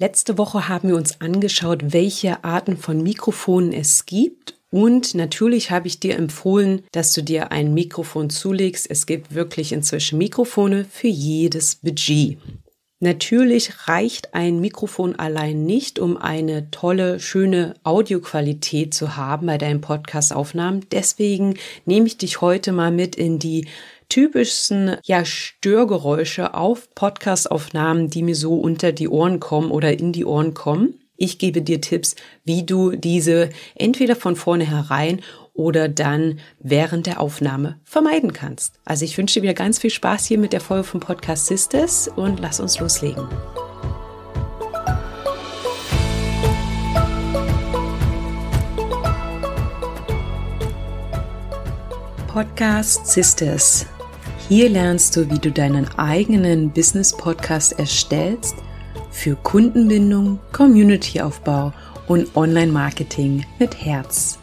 Letzte 0.00 0.38
Woche 0.38 0.68
haben 0.68 0.90
wir 0.90 0.96
uns 0.96 1.20
angeschaut, 1.20 1.92
welche 1.92 2.44
Arten 2.44 2.76
von 2.76 3.02
Mikrofonen 3.02 3.72
es 3.72 4.06
gibt. 4.06 4.54
Und 4.70 5.16
natürlich 5.16 5.72
habe 5.72 5.88
ich 5.88 5.98
dir 5.98 6.14
empfohlen, 6.14 6.82
dass 6.92 7.14
du 7.14 7.22
dir 7.22 7.50
ein 7.50 7.74
Mikrofon 7.74 8.30
zulegst. 8.30 8.88
Es 8.88 9.06
gibt 9.06 9.34
wirklich 9.34 9.72
inzwischen 9.72 10.18
Mikrofone 10.18 10.84
für 10.84 11.08
jedes 11.08 11.74
Budget. 11.74 12.38
Natürlich 13.00 13.88
reicht 13.88 14.34
ein 14.34 14.60
Mikrofon 14.60 15.16
allein 15.16 15.64
nicht, 15.64 15.98
um 15.98 16.16
eine 16.16 16.70
tolle, 16.70 17.18
schöne 17.18 17.74
Audioqualität 17.82 18.94
zu 18.94 19.16
haben 19.16 19.48
bei 19.48 19.58
deinen 19.58 19.80
Podcast-Aufnahmen. 19.80 20.86
Deswegen 20.92 21.54
nehme 21.86 22.06
ich 22.06 22.18
dich 22.18 22.40
heute 22.40 22.70
mal 22.70 22.92
mit 22.92 23.16
in 23.16 23.40
die 23.40 23.66
typischsten 24.08 24.96
ja, 25.04 25.24
Störgeräusche 25.24 26.54
auf 26.54 26.94
Podcastaufnahmen, 26.94 28.10
die 28.10 28.22
mir 28.22 28.34
so 28.34 28.58
unter 28.58 28.92
die 28.92 29.08
Ohren 29.08 29.40
kommen 29.40 29.70
oder 29.70 29.98
in 29.98 30.12
die 30.12 30.24
Ohren 30.24 30.54
kommen. 30.54 31.00
Ich 31.16 31.38
gebe 31.38 31.62
dir 31.62 31.80
Tipps, 31.80 32.14
wie 32.44 32.64
du 32.64 32.92
diese 32.92 33.50
entweder 33.74 34.14
von 34.14 34.36
vornherein 34.36 35.20
oder 35.52 35.88
dann 35.88 36.38
während 36.60 37.06
der 37.06 37.20
Aufnahme 37.20 37.80
vermeiden 37.82 38.32
kannst. 38.32 38.78
Also 38.84 39.04
ich 39.04 39.18
wünsche 39.18 39.40
dir 39.40 39.42
wieder 39.42 39.54
ganz 39.54 39.80
viel 39.80 39.90
Spaß 39.90 40.26
hier 40.26 40.38
mit 40.38 40.52
der 40.52 40.60
Folge 40.60 40.84
vom 40.84 41.00
Podcast 41.00 41.46
Sisters 41.46 42.08
und 42.08 42.38
lass 42.38 42.60
uns 42.60 42.78
loslegen. 42.78 43.26
Podcast 52.28 53.08
Sisters 53.08 53.86
hier 54.48 54.70
lernst 54.70 55.14
du, 55.14 55.30
wie 55.30 55.38
du 55.38 55.52
deinen 55.52 55.86
eigenen 55.98 56.70
Business-Podcast 56.70 57.78
erstellst 57.78 58.56
für 59.10 59.36
Kundenbindung, 59.36 60.40
Community-Aufbau 60.52 61.74
und 62.06 62.34
Online-Marketing 62.34 63.44
mit 63.58 63.84
Herz. 63.84 64.38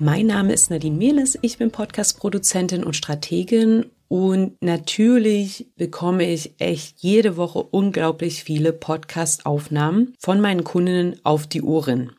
Mein 0.00 0.26
Name 0.26 0.52
ist 0.52 0.68
Nadine 0.68 0.96
Mehles, 0.96 1.38
ich 1.42 1.58
bin 1.58 1.70
Podcast-Produzentin 1.70 2.82
und 2.82 2.96
Strategin 2.96 3.86
und 4.08 4.60
natürlich 4.60 5.68
bekomme 5.76 6.28
ich 6.28 6.54
echt 6.58 6.98
jede 6.98 7.36
Woche 7.36 7.62
unglaublich 7.62 8.42
viele 8.42 8.72
Podcast-Aufnahmen 8.72 10.14
von 10.18 10.40
meinen 10.40 10.64
Kundinnen 10.64 11.20
auf 11.22 11.46
die 11.46 11.62
Ohren. 11.62 12.10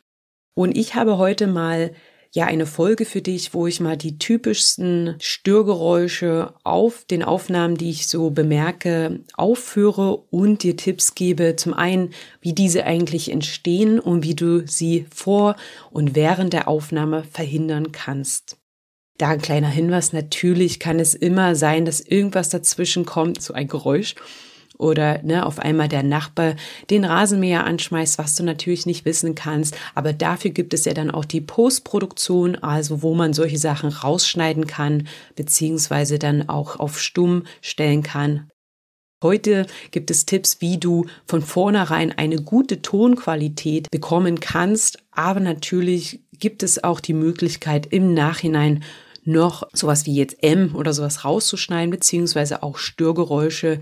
Und 0.54 0.78
ich 0.78 0.94
habe 0.94 1.18
heute 1.18 1.46
mal 1.46 1.90
ja 2.34 2.46
eine 2.46 2.66
Folge 2.66 3.04
für 3.04 3.22
dich, 3.22 3.54
wo 3.54 3.68
ich 3.68 3.78
mal 3.78 3.96
die 3.96 4.18
typischsten 4.18 5.14
Störgeräusche 5.20 6.52
auf 6.64 7.04
den 7.04 7.22
Aufnahmen, 7.22 7.76
die 7.76 7.90
ich 7.90 8.08
so 8.08 8.30
bemerke, 8.30 9.20
aufführe 9.34 10.16
und 10.30 10.64
dir 10.64 10.76
Tipps 10.76 11.14
gebe. 11.14 11.54
Zum 11.54 11.74
einen, 11.74 12.10
wie 12.40 12.52
diese 12.52 12.84
eigentlich 12.84 13.30
entstehen 13.30 14.00
und 14.00 14.24
wie 14.24 14.34
du 14.34 14.66
sie 14.66 15.06
vor 15.14 15.54
und 15.92 16.16
während 16.16 16.52
der 16.52 16.66
Aufnahme 16.66 17.22
verhindern 17.22 17.92
kannst. 17.92 18.56
Da 19.16 19.28
ein 19.28 19.40
kleiner 19.40 19.68
Hinweis, 19.68 20.12
natürlich 20.12 20.80
kann 20.80 20.98
es 20.98 21.14
immer 21.14 21.54
sein, 21.54 21.84
dass 21.84 22.00
irgendwas 22.00 22.48
dazwischen 22.48 23.06
kommt, 23.06 23.40
so 23.40 23.54
ein 23.54 23.68
Geräusch 23.68 24.16
oder 24.84 25.22
ne, 25.22 25.44
auf 25.44 25.58
einmal 25.58 25.88
der 25.88 26.02
Nachbar 26.02 26.54
den 26.90 27.04
Rasenmäher 27.04 27.64
anschmeißt, 27.64 28.18
was 28.18 28.36
du 28.36 28.44
natürlich 28.44 28.86
nicht 28.86 29.04
wissen 29.04 29.34
kannst. 29.34 29.76
Aber 29.94 30.12
dafür 30.12 30.50
gibt 30.50 30.74
es 30.74 30.84
ja 30.84 30.94
dann 30.94 31.10
auch 31.10 31.24
die 31.24 31.40
Postproduktion, 31.40 32.56
also 32.56 33.02
wo 33.02 33.14
man 33.14 33.32
solche 33.32 33.58
Sachen 33.58 33.88
rausschneiden 33.88 34.66
kann, 34.66 35.08
beziehungsweise 35.34 36.18
dann 36.18 36.48
auch 36.48 36.78
auf 36.78 37.00
stumm 37.00 37.44
stellen 37.62 38.02
kann. 38.02 38.50
Heute 39.22 39.66
gibt 39.90 40.10
es 40.10 40.26
Tipps, 40.26 40.60
wie 40.60 40.76
du 40.76 41.06
von 41.26 41.40
vornherein 41.40 42.12
eine 42.12 42.36
gute 42.36 42.82
Tonqualität 42.82 43.90
bekommen 43.90 44.38
kannst, 44.38 44.98
aber 45.12 45.40
natürlich 45.40 46.20
gibt 46.38 46.62
es 46.62 46.84
auch 46.84 47.00
die 47.00 47.14
Möglichkeit 47.14 47.86
im 47.86 48.12
Nachhinein 48.12 48.84
noch 49.24 49.62
sowas 49.72 50.04
wie 50.06 50.14
jetzt 50.14 50.42
M 50.42 50.74
oder 50.74 50.92
sowas 50.92 51.24
rauszuschneiden, 51.24 51.90
beziehungsweise 51.90 52.62
auch 52.62 52.76
Störgeräusche 52.76 53.80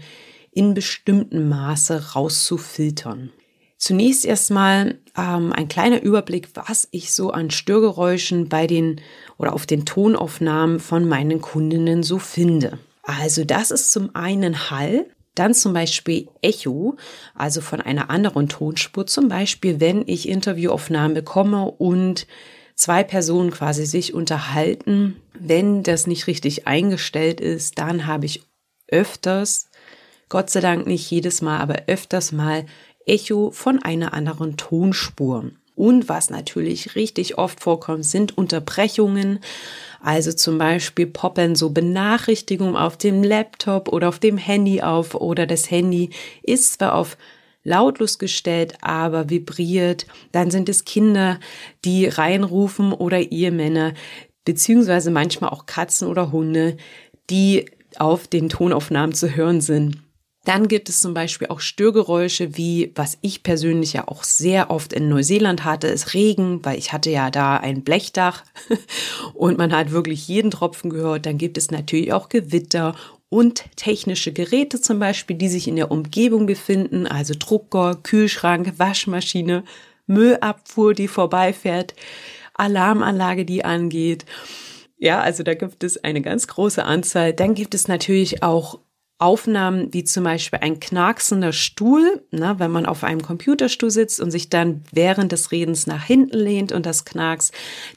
in 0.53 0.75
bestimmtem 0.75 1.49
Maße 1.49 2.13
rauszufiltern. 2.13 3.33
Zunächst 3.79 4.25
erstmal 4.25 5.01
ähm, 5.19 5.53
ein 5.53 5.67
kleiner 5.67 6.03
Überblick, 6.03 6.51
was 6.55 6.87
ich 6.93 7.13
so 7.13 7.33
an 7.33 7.51
Störgeräuschen 7.51 8.49
bei 8.49 8.69
den 8.69 9.01
oder 9.39 9.55
auf 9.55 9.67
den 9.67 9.85
Tonaufnahmen 9.85 10.79
von 10.79 11.09
meinen 11.09 11.41
Kundinnen 11.41 12.05
so 12.05 12.21
finde. 12.21 12.79
Also 13.03 13.45
das 13.45 13.73
ist 13.73 13.91
zum 13.91 14.15
einen 14.15 14.71
Hall, 14.71 15.07
dann 15.35 15.55
zum 15.55 15.73
Beispiel 15.73 16.29
Echo, 16.43 16.97
also 17.35 17.61
von 17.61 17.81
einer 17.81 18.11
anderen 18.11 18.49
Tonspur, 18.49 19.07
zum 19.07 19.29
Beispiel 19.29 19.81
wenn 19.81 20.05
ich 20.07 20.29
Interviewaufnahmen 20.29 21.15
bekomme 21.15 21.65
und 21.65 22.29
zwei 22.75 23.03
Personen 23.03 23.51
quasi 23.51 23.87
sich 23.87 24.15
unterhalten. 24.15 25.17
Wenn 25.39 25.83
das 25.83 26.07
nicht 26.07 26.27
richtig 26.27 26.69
eingestellt 26.69 27.41
ist, 27.41 27.79
dann 27.79 28.07
habe 28.07 28.27
ich 28.27 28.43
öfters 28.89 29.71
Gott 30.33 30.49
sei 30.49 30.61
Dank 30.61 30.87
nicht 30.87 31.11
jedes 31.11 31.43
Mal, 31.43 31.59
aber 31.59 31.83
öfters 31.89 32.33
mal 32.33 32.65
Echo 33.05 33.51
von 33.51 33.83
einer 33.83 34.15
anderen 34.15 34.57
Tonspur. 34.57 35.51
Und 35.75 36.09
was 36.09 36.31
natürlich 36.31 36.97
richtig 36.97 37.37
oft 37.37 37.61
vorkommt, 37.61 38.07
sind 38.07 38.39
Unterbrechungen. 38.39 39.41
Also 40.01 40.33
zum 40.33 40.57
Beispiel 40.57 41.07
poppen 41.07 41.55
so 41.55 41.69
Benachrichtigungen 41.69 42.77
auf 42.77 42.97
dem 42.97 43.23
Laptop 43.23 43.93
oder 43.93 44.09
auf 44.09 44.21
dem 44.21 44.39
Handy 44.39 44.81
auf 44.81 45.15
oder 45.15 45.47
das 45.47 45.71
Handy 45.71 46.09
ist 46.43 46.79
zwar 46.79 46.95
auf 46.95 47.19
lautlos 47.63 48.19
gestellt, 48.19 48.77
aber 48.81 49.29
vibriert. 49.29 50.07
Dann 50.33 50.51
sind 50.51 50.71
es 50.71 50.87
Kinder, 50.87 51.41
die 51.85 52.07
reinrufen 52.07 52.95
oder 52.95 53.19
Ehemänner, 53.19 53.93
beziehungsweise 54.47 55.11
manchmal 55.11 55.51
auch 55.51 55.67
Katzen 55.67 56.09
oder 56.09 56.33
Hunde, 56.33 56.79
die 57.29 57.67
auf 57.99 58.29
den 58.29 58.49
Tonaufnahmen 58.49 59.15
zu 59.15 59.37
hören 59.37 59.61
sind. 59.61 59.99
Dann 60.45 60.67
gibt 60.67 60.89
es 60.89 61.01
zum 61.01 61.15
Beispiel 61.15 61.49
auch 61.49 61.61
Störgeräusche, 61.61 62.57
wie 62.57 62.91
was 62.97 63.17
ich 63.21 63.45
persönlich 63.45 63.93
ja 63.93 64.09
auch 64.09 64.25
sehr 64.25 64.71
oft 64.71 64.93
in 64.93 65.09
Neuseeland 65.09 65.65
hatte, 65.65 65.87
ist 65.87 66.15
Regen, 66.15 66.65
weil 66.65 66.79
ich 66.79 66.93
hatte 66.93 67.11
ja 67.11 67.31
da 67.31 67.59
ein 67.59 67.85
Blechdach 67.85 68.43
und 69.35 69.57
man 69.57 69.73
hat 69.73 69.93
wirklich 69.93 70.27
jeden 70.27 70.51
Tropfen 70.51 70.91
gehört. 70.91 71.27
Dann 71.27 71.39
gibt 71.39 71.59
es 71.59 71.71
natürlich 71.71 72.13
auch 72.13 72.29
Gewitter 72.29 72.97
und 73.29 73.65
technische 73.77 74.33
Geräte 74.33 74.81
zum 74.81 74.99
Beispiel, 74.99 75.37
die 75.37 75.49
sich 75.49 75.69
in 75.69 75.77
der 75.77 75.93
Umgebung 75.93 76.47
befinden, 76.47 77.07
also 77.07 77.35
Drucker, 77.39 77.99
Kühlschrank, 78.03 78.75
Waschmaschine, 78.79 79.63
Müllabfuhr, 80.07 80.93
die 80.93 81.09
vorbeifährt, 81.09 81.95
Alarmanlage, 82.55 83.45
die 83.45 83.65
angeht. 83.65 84.27
Ja, 84.99 85.21
also 85.21 85.45
da 85.45 85.55
gibt 85.55 85.85
es 85.85 86.03
eine 86.03 86.21
ganz 86.21 86.49
große 86.49 86.85
Anzahl. 86.85 87.33
Dann 87.33 87.55
gibt 87.55 87.75
es 87.75 87.89
natürlich 87.89 88.43
auch 88.43 88.81
Aufnahmen 89.23 89.93
wie 89.93 90.03
zum 90.03 90.25
Beispiel 90.25 90.59
ein 90.61 90.81
knacksender 90.81 91.53
Stuhl, 91.53 92.25
ne, 92.33 92.57
wenn 92.59 92.73
man 92.73 92.87
auf 92.87 93.05
einem 93.05 93.23
Computerstuhl 93.23 93.91
sitzt 93.91 94.21
und 94.21 94.33
sich 94.33 94.51
dann 94.51 94.83
während 94.91 95.31
des 95.31 95.53
Redens 95.53 95.87
nach 95.87 96.03
hinten 96.03 96.39
lehnt 96.39 96.73
und 96.73 96.87
das 96.87 97.05
knacks, 97.05 97.53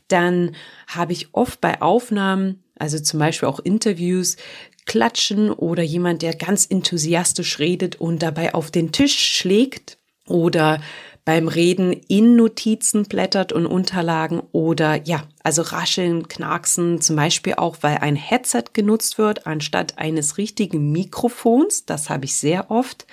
dann 0.07 0.55
habe 0.87 1.13
ich 1.13 1.29
oft 1.33 1.59
bei 1.61 1.81
Aufnahmen, 1.81 2.63
also 2.77 2.99
zum 2.99 3.19
Beispiel 3.19 3.49
auch 3.49 3.59
Interviews, 3.59 4.37
klatschen 4.85 5.51
oder 5.51 5.81
jemand, 5.81 6.21
der 6.21 6.35
ganz 6.35 6.67
enthusiastisch 6.69 7.57
redet 7.57 7.95
und 7.95 8.21
dabei 8.21 8.53
auf 8.53 8.69
den 8.69 8.91
Tisch 8.91 9.17
schlägt 9.17 9.97
oder 10.27 10.79
beim 11.25 11.47
Reden 11.47 11.91
in 11.91 12.35
Notizen 12.35 13.03
blättert 13.03 13.51
und 13.51 13.65
Unterlagen 13.65 14.43
oder 14.51 15.03
ja, 15.05 15.23
also 15.43 15.63
rascheln, 15.63 16.27
knacksen, 16.27 17.01
zum 17.01 17.15
Beispiel 17.15 17.55
auch, 17.55 17.77
weil 17.81 17.97
ein 17.97 18.15
Headset 18.15 18.65
genutzt 18.73 19.17
wird 19.17 19.47
anstatt 19.47 19.97
eines 19.97 20.37
richtigen 20.37 20.91
Mikrofons. 20.91 21.85
Das 21.85 22.11
habe 22.11 22.25
ich 22.25 22.35
sehr 22.35 22.69
oft. 22.69 23.07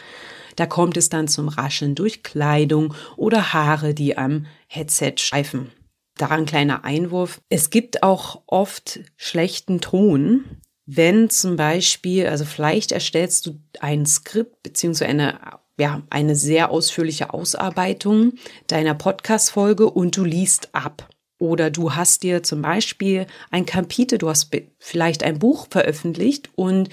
Da 0.56 0.66
kommt 0.66 0.98
es 0.98 1.08
dann 1.08 1.26
zum 1.26 1.48
Rascheln 1.48 1.94
durch 1.94 2.22
Kleidung 2.22 2.94
oder 3.16 3.54
Haare, 3.54 3.94
die 3.94 4.18
am 4.18 4.44
Headset 4.66 5.14
schleifen. 5.16 5.72
Daran 6.18 6.44
kleiner 6.44 6.84
Einwurf. 6.84 7.40
Es 7.48 7.70
gibt 7.70 8.02
auch 8.02 8.42
oft 8.46 9.00
schlechten 9.16 9.80
Ton, 9.80 10.44
wenn 10.84 11.30
zum 11.30 11.56
Beispiel, 11.56 12.26
also 12.26 12.44
vielleicht 12.44 12.92
erstellst 12.92 13.46
du 13.46 13.58
ein 13.80 14.04
Skript 14.04 14.62
beziehungsweise 14.62 15.08
eine 15.08 15.61
ja, 15.78 16.02
eine 16.10 16.36
sehr 16.36 16.70
ausführliche 16.70 17.32
Ausarbeitung 17.32 18.34
deiner 18.66 18.94
Podcast-Folge 18.94 19.88
und 19.88 20.16
du 20.16 20.24
liest 20.24 20.74
ab. 20.74 21.08
Oder 21.38 21.70
du 21.70 21.94
hast 21.94 22.22
dir 22.22 22.42
zum 22.42 22.62
Beispiel 22.62 23.26
ein 23.50 23.66
Kapitel, 23.66 24.18
du 24.18 24.28
hast 24.28 24.50
vielleicht 24.78 25.24
ein 25.24 25.38
Buch 25.38 25.66
veröffentlicht 25.70 26.50
und 26.54 26.88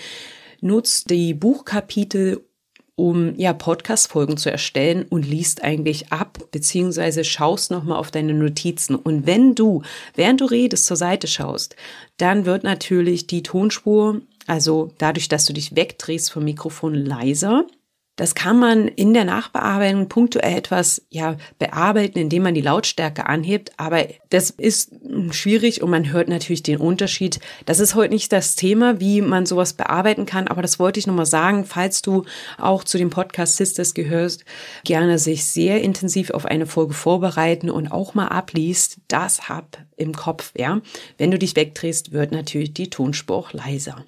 nutzt 0.62 1.12
die 1.12 1.36
Buchkapitel, 1.36 2.44
um 2.96 3.36
ja 3.38 3.54
Podcast-Folgen 3.54 4.38
zu 4.38 4.52
erstellen 4.52 5.06
und 5.08 5.26
liest 5.26 5.64
eigentlich 5.64 6.12
ab, 6.12 6.40
beziehungsweise 6.52 7.24
schaust 7.24 7.70
nochmal 7.70 8.00
auf 8.00 8.12
deine 8.12 8.34
Notizen. 8.34 8.96
Und 8.96 9.26
wenn 9.28 9.56
du, 9.56 9.84
während 10.16 10.42
du 10.42 10.46
redest, 10.46 10.86
zur 10.86 10.98
Seite 10.98 11.28
schaust, 11.28 11.76
dann 12.18 12.46
wird 12.46 12.64
natürlich 12.64 13.28
die 13.28 13.44
Tonspur, 13.44 14.22
also 14.48 14.92
dadurch, 14.98 15.30
dass 15.30 15.46
du 15.46 15.54
dich 15.54 15.76
wegdrehst 15.76 16.32
vom 16.32 16.44
Mikrofon 16.44 16.96
leiser 16.96 17.66
Das 18.20 18.36
kann 18.36 18.60
man 18.60 18.90
in 18.90 19.14
der 19.14 19.24
Nachbearbeitung 19.24 20.10
punktuell 20.10 20.58
etwas 20.58 21.02
ja 21.10 21.38
bearbeiten, 21.58 22.20
indem 22.20 22.44
man 22.44 22.54
die 22.54 22.60
Lautstärke 22.60 23.28
anhebt. 23.28 23.72
Aber 23.78 24.06
das 24.30 24.50
ist 24.50 24.92
schwierig 25.32 25.82
und 25.82 25.90
man 25.90 26.12
hört 26.12 26.28
natürlich 26.28 26.62
den 26.62 26.80
Unterschied. 26.82 27.40
Das 27.66 27.80
ist 27.80 27.96
heute 27.96 28.14
nicht 28.14 28.34
das 28.34 28.58
Thema, 28.58 29.00
wie 29.00 29.22
man 29.22 29.46
sowas 29.46 29.72
bearbeiten 29.72 30.26
kann. 30.26 30.50
Aber 30.50 30.62
das 30.62 30.80
wollte 30.80 31.00
ich 31.00 31.08
nochmal 31.08 31.26
sagen, 31.26 31.64
falls 31.64 32.02
du 32.02 32.26
auch 32.58 32.84
zu 32.84 32.98
dem 32.98 33.10
Podcast 33.10 33.56
Sisters 33.56 33.94
gehörst, 33.94 34.44
gerne 34.84 35.18
sich 35.18 35.46
sehr 35.46 35.82
intensiv 35.82 36.32
auf 36.32 36.46
eine 36.46 36.66
Folge 36.66 36.96
vorbereiten 36.96 37.70
und 37.70 37.90
auch 37.90 38.16
mal 38.16 38.28
abliest. 38.28 38.98
Das 39.08 39.48
hab 39.48 39.78
im 39.96 40.14
Kopf, 40.14 40.52
ja. 40.58 40.82
Wenn 41.18 41.32
du 41.32 41.40
dich 41.40 41.56
wegdrehst, 41.56 42.12
wird 42.12 42.34
natürlich 42.34 42.74
die 42.74 42.90
Tonspur 42.90 43.38
auch 43.38 43.54
leiser. 43.54 44.04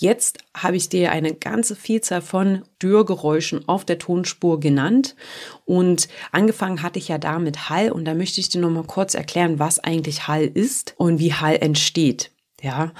Jetzt 0.00 0.38
habe 0.56 0.76
ich 0.76 0.88
dir 0.88 1.10
eine 1.10 1.34
ganze 1.34 1.74
Vielzahl 1.74 2.22
von 2.22 2.62
Dürrgeräuschen 2.80 3.68
auf 3.68 3.84
der 3.84 3.98
Tonspur 3.98 4.60
genannt 4.60 5.16
und 5.64 6.06
angefangen 6.30 6.82
hatte 6.82 7.00
ich 7.00 7.08
ja 7.08 7.18
da 7.18 7.40
mit 7.40 7.68
Hall 7.68 7.90
und 7.90 8.04
da 8.04 8.14
möchte 8.14 8.40
ich 8.40 8.48
dir 8.48 8.60
noch 8.60 8.70
mal 8.70 8.84
kurz 8.84 9.16
erklären, 9.16 9.58
was 9.58 9.80
eigentlich 9.80 10.28
Hall 10.28 10.44
ist 10.44 10.94
und 10.98 11.18
wie 11.18 11.34
Hall 11.34 11.58
entsteht. 11.60 12.30
Ja, 12.62 12.92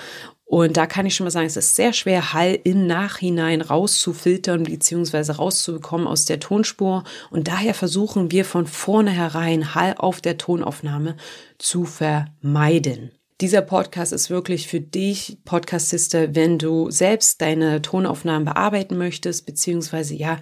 und 0.45 0.77
da 0.77 0.87
kann 0.87 1.06
ich 1.06 1.15
schon 1.15 1.25
mal 1.25 1.31
sagen, 1.31 1.47
es 1.47 1.56
ist 1.56 1.77
sehr 1.77 1.93
schwer, 1.93 2.33
Hall 2.33 2.59
im 2.65 2.89
Nachhinein 2.89 3.61
rauszufiltern 3.61 4.65
bzw. 4.65 5.33
rauszubekommen 5.33 6.09
aus 6.09 6.25
der 6.25 6.41
Tonspur. 6.41 7.05
Und 7.31 7.47
daher 7.47 7.75
versuchen 7.75 8.33
wir 8.33 8.45
von 8.45 8.67
vornherein 8.67 9.77
Hall 9.77 9.95
auf 9.99 10.21
der 10.21 10.39
Tonaufnahme 10.39 11.17
zu 11.59 11.85
vermeiden. 11.85 13.12
Dieser 13.40 13.62
Podcast 13.62 14.12
ist 14.12 14.31
wirklich 14.31 14.67
für 14.67 14.81
dich, 14.81 15.38
Podcastiste, 15.44 16.35
wenn 16.35 16.58
du 16.58 16.90
selbst 16.90 17.40
deine 17.40 17.81
Tonaufnahmen 17.82 18.44
bearbeiten 18.44 18.99
möchtest, 18.99 19.46
beziehungsweise 19.46 20.17
ja, 20.17 20.40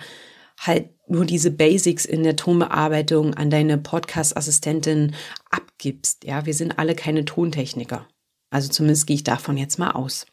halt 0.58 0.88
nur 1.06 1.26
diese 1.26 1.50
Basics 1.50 2.06
in 2.06 2.22
der 2.22 2.36
Tonbearbeitung 2.36 3.34
an 3.34 3.50
deine 3.50 3.76
Podcast-Assistentin 3.76 5.14
abgibst. 5.50 6.24
Ja, 6.24 6.46
wir 6.46 6.54
sind 6.54 6.78
alle 6.78 6.94
keine 6.94 7.26
Tontechniker. 7.26 8.08
Also 8.48 8.70
zumindest 8.70 9.06
gehe 9.06 9.16
ich 9.16 9.24
davon 9.24 9.58
jetzt 9.58 9.78
mal 9.78 9.90
aus. 9.90 10.24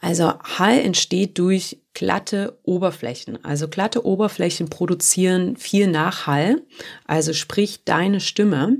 Also 0.00 0.34
Hall 0.40 0.80
entsteht 0.80 1.38
durch 1.38 1.80
glatte 1.94 2.58
Oberflächen. 2.64 3.42
Also 3.44 3.68
glatte 3.68 4.04
Oberflächen 4.04 4.68
produzieren 4.68 5.56
viel 5.56 5.86
Nachhall. 5.86 6.62
Also 7.06 7.32
sprich 7.32 7.84
deine 7.84 8.20
Stimme 8.20 8.78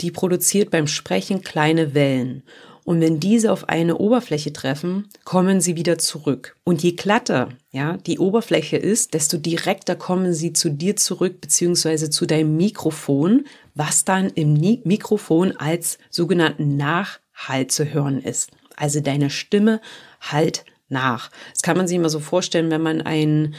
die 0.00 0.10
produziert 0.10 0.70
beim 0.70 0.86
Sprechen 0.86 1.42
kleine 1.42 1.94
Wellen. 1.94 2.42
Und 2.86 3.00
wenn 3.00 3.18
diese 3.18 3.50
auf 3.50 3.68
eine 3.68 3.98
Oberfläche 3.98 4.52
treffen, 4.52 5.08
kommen 5.24 5.60
sie 5.60 5.74
wieder 5.74 5.98
zurück. 5.98 6.56
Und 6.62 6.84
je 6.84 6.92
glatter, 6.92 7.48
ja, 7.72 7.96
die 7.96 8.20
Oberfläche 8.20 8.76
ist, 8.76 9.12
desto 9.12 9.38
direkter 9.38 9.96
kommen 9.96 10.32
sie 10.32 10.52
zu 10.52 10.70
dir 10.70 10.94
zurück, 10.94 11.40
beziehungsweise 11.40 12.10
zu 12.10 12.26
deinem 12.26 12.56
Mikrofon, 12.56 13.44
was 13.74 14.04
dann 14.04 14.28
im 14.30 14.52
Mikrofon 14.84 15.56
als 15.56 15.98
sogenannten 16.10 16.76
Nachhall 16.76 17.66
zu 17.66 17.92
hören 17.92 18.22
ist. 18.22 18.52
Also 18.76 19.00
deine 19.00 19.30
Stimme 19.30 19.80
halt 20.20 20.64
nach. 20.88 21.32
Das 21.54 21.62
kann 21.62 21.76
man 21.76 21.88
sich 21.88 21.96
immer 21.96 22.08
so 22.08 22.20
vorstellen, 22.20 22.70
wenn 22.70 22.82
man 22.82 23.00
einen, 23.00 23.56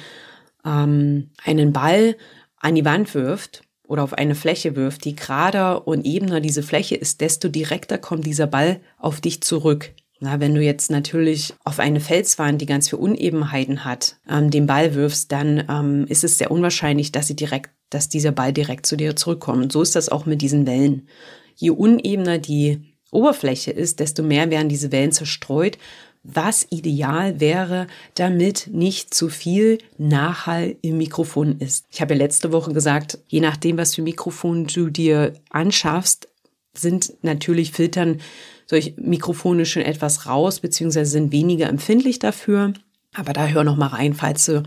ähm, 0.64 1.32
einen 1.44 1.74
Ball 1.74 2.16
an 2.60 2.76
die 2.76 2.86
Wand 2.86 3.14
wirft 3.14 3.67
oder 3.88 4.04
auf 4.04 4.14
eine 4.14 4.36
Fläche 4.36 4.76
wirft, 4.76 5.06
die 5.06 5.16
gerader 5.16 5.88
und 5.88 6.06
ebener 6.06 6.40
diese 6.42 6.64
Fläche 6.64 6.96
ist, 6.96 7.22
desto 7.22 7.50
direkter 7.50 7.98
kommt 7.98 8.26
dieser 8.26 8.48
Ball 8.48 8.82
auf 8.98 9.22
dich 9.22 9.42
zurück. 9.42 9.94
Na, 10.20 10.40
wenn 10.40 10.56
du 10.56 10.62
jetzt 10.62 10.90
natürlich 10.90 11.54
auf 11.64 11.80
eine 11.80 12.00
Felswand, 12.00 12.60
die 12.60 12.66
ganz 12.66 12.90
viele 12.90 13.02
Unebenheiten 13.02 13.86
hat, 13.86 14.18
ähm, 14.28 14.50
den 14.50 14.66
Ball 14.66 14.96
wirfst, 14.96 15.32
dann 15.32 15.64
ähm, 15.70 16.06
ist 16.08 16.24
es 16.24 16.40
sehr 16.40 16.50
unwahrscheinlich, 16.50 17.12
dass 17.12 17.28
sie 17.28 17.36
direkt, 17.36 17.70
dass 17.92 18.10
dieser 18.10 18.32
Ball 18.32 18.52
direkt 18.52 18.88
zu 18.88 18.96
dir 18.96 19.16
zurückkommt. 19.16 19.64
Und 19.64 19.72
so 19.72 19.82
ist 19.82 19.96
das 19.96 20.10
auch 20.10 20.26
mit 20.26 20.42
diesen 20.42 20.66
Wellen. 20.66 21.08
Je 21.56 21.70
unebener 21.70 22.40
die 22.40 22.96
Oberfläche 23.12 23.72
ist, 23.72 24.00
desto 24.00 24.24
mehr 24.24 24.50
werden 24.50 24.70
diese 24.70 24.92
Wellen 24.92 25.12
zerstreut 25.12 25.78
was 26.24 26.68
ideal 26.70 27.40
wäre, 27.40 27.88
damit 28.16 28.70
nicht 28.72 29.14
zu 29.14 29.30
viel 29.30 29.78
Nachhall 29.98 30.76
im 30.82 30.98
Mikrofon 30.98 31.60
ist. 31.60 31.86
Ich 31.90 32.02
habe 32.02 32.14
ja 32.14 32.20
letzte 32.20 32.52
Woche 32.52 32.74
gesagt, 32.74 33.20
je 33.28 33.40
nachdem, 33.40 33.78
was 33.78 33.96
für 33.96 34.02
Mikrofon 34.02 34.68
du 34.68 34.90
dir 34.90 35.34
anschaffst, 35.50 36.28
sind 36.74 37.14
natürlich 37.22 37.72
Filtern 37.72 38.20
solche 38.66 38.94
Mikrofone 38.98 39.66
schon 39.66 39.82
etwas 39.82 40.26
raus, 40.26 40.60
beziehungsweise 40.60 41.12
sind 41.12 41.32
weniger 41.32 41.68
empfindlich 41.70 42.20
dafür. 42.20 42.74
Aber 43.14 43.34
da 43.34 43.48
hör 43.48 43.64
noch 43.64 43.78
mal 43.78 43.88
rein, 43.88 44.14
falls 44.14 44.46
du 44.46 44.64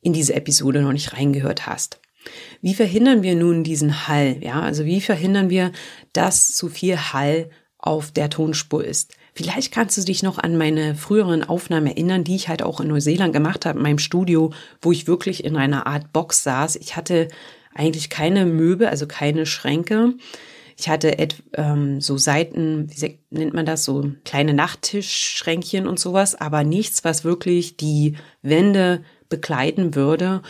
in 0.00 0.12
diese 0.12 0.34
Episode 0.34 0.80
noch 0.82 0.92
nicht 0.92 1.12
reingehört 1.12 1.66
hast. 1.66 2.00
Wie 2.60 2.74
verhindern 2.74 3.22
wir 3.22 3.34
nun 3.34 3.64
diesen 3.64 4.06
Hall? 4.06 4.36
Ja, 4.40 4.60
also 4.60 4.84
wie 4.84 5.00
verhindern 5.00 5.50
wir, 5.50 5.72
dass 6.12 6.54
zu 6.54 6.68
viel 6.68 6.96
Hall 6.96 7.50
auf 7.78 8.12
der 8.12 8.30
Tonspur 8.30 8.84
ist? 8.84 9.14
Vielleicht 9.34 9.72
kannst 9.72 9.96
du 9.96 10.02
dich 10.02 10.22
noch 10.22 10.38
an 10.38 10.58
meine 10.58 10.94
früheren 10.94 11.42
Aufnahmen 11.42 11.86
erinnern, 11.86 12.22
die 12.22 12.36
ich 12.36 12.48
halt 12.48 12.62
auch 12.62 12.80
in 12.80 12.88
Neuseeland 12.88 13.32
gemacht 13.32 13.64
habe, 13.64 13.78
in 13.78 13.82
meinem 13.82 13.98
Studio, 13.98 14.52
wo 14.82 14.92
ich 14.92 15.06
wirklich 15.06 15.44
in 15.44 15.56
einer 15.56 15.86
Art 15.86 16.12
Box 16.12 16.42
saß. 16.42 16.76
Ich 16.76 16.96
hatte 16.96 17.28
eigentlich 17.74 18.10
keine 18.10 18.44
Möbel, 18.44 18.88
also 18.88 19.06
keine 19.06 19.46
Schränke. 19.46 20.14
Ich 20.76 20.88
hatte 20.88 21.16
ähm, 21.54 22.00
so 22.00 22.18
Seiten, 22.18 22.90
wie 22.94 23.18
nennt 23.30 23.54
man 23.54 23.64
das, 23.64 23.84
so 23.84 24.12
kleine 24.24 24.52
Nachttischschränkchen 24.52 25.86
und 25.86 25.98
sowas, 25.98 26.34
aber 26.34 26.64
nichts, 26.64 27.04
was 27.04 27.24
wirklich 27.24 27.76
die 27.76 28.16
Wände 28.42 29.02
begleiten 29.30 29.94
würde. 29.94 30.42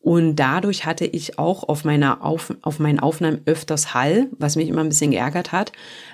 Und 0.00 0.36
dadurch 0.36 0.86
hatte 0.86 1.04
ich 1.04 1.38
auch 1.38 1.68
auf 1.68 1.84
meiner 1.84 2.24
auf, 2.24 2.54
auf 2.62 2.78
meinen 2.78 3.00
Aufnahmen 3.00 3.42
öfters 3.44 3.92
Hall, 3.92 4.28
was 4.38 4.56
mich 4.56 4.68
immer 4.68 4.80
ein 4.80 4.88
bisschen 4.88 5.10
geärgert 5.10 5.52
hat. 5.52 5.72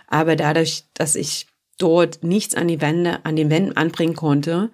Aber 0.08 0.34
dadurch, 0.34 0.84
dass 0.94 1.14
ich 1.14 1.46
dort 1.78 2.23
nichts 2.23 2.55
an 2.55 2.69
die 2.69 2.81
Wände, 2.81 3.25
an 3.25 3.37
den 3.37 3.50
Wänden 3.50 3.76
anbringen 3.76 4.17
konnte. 4.17 4.70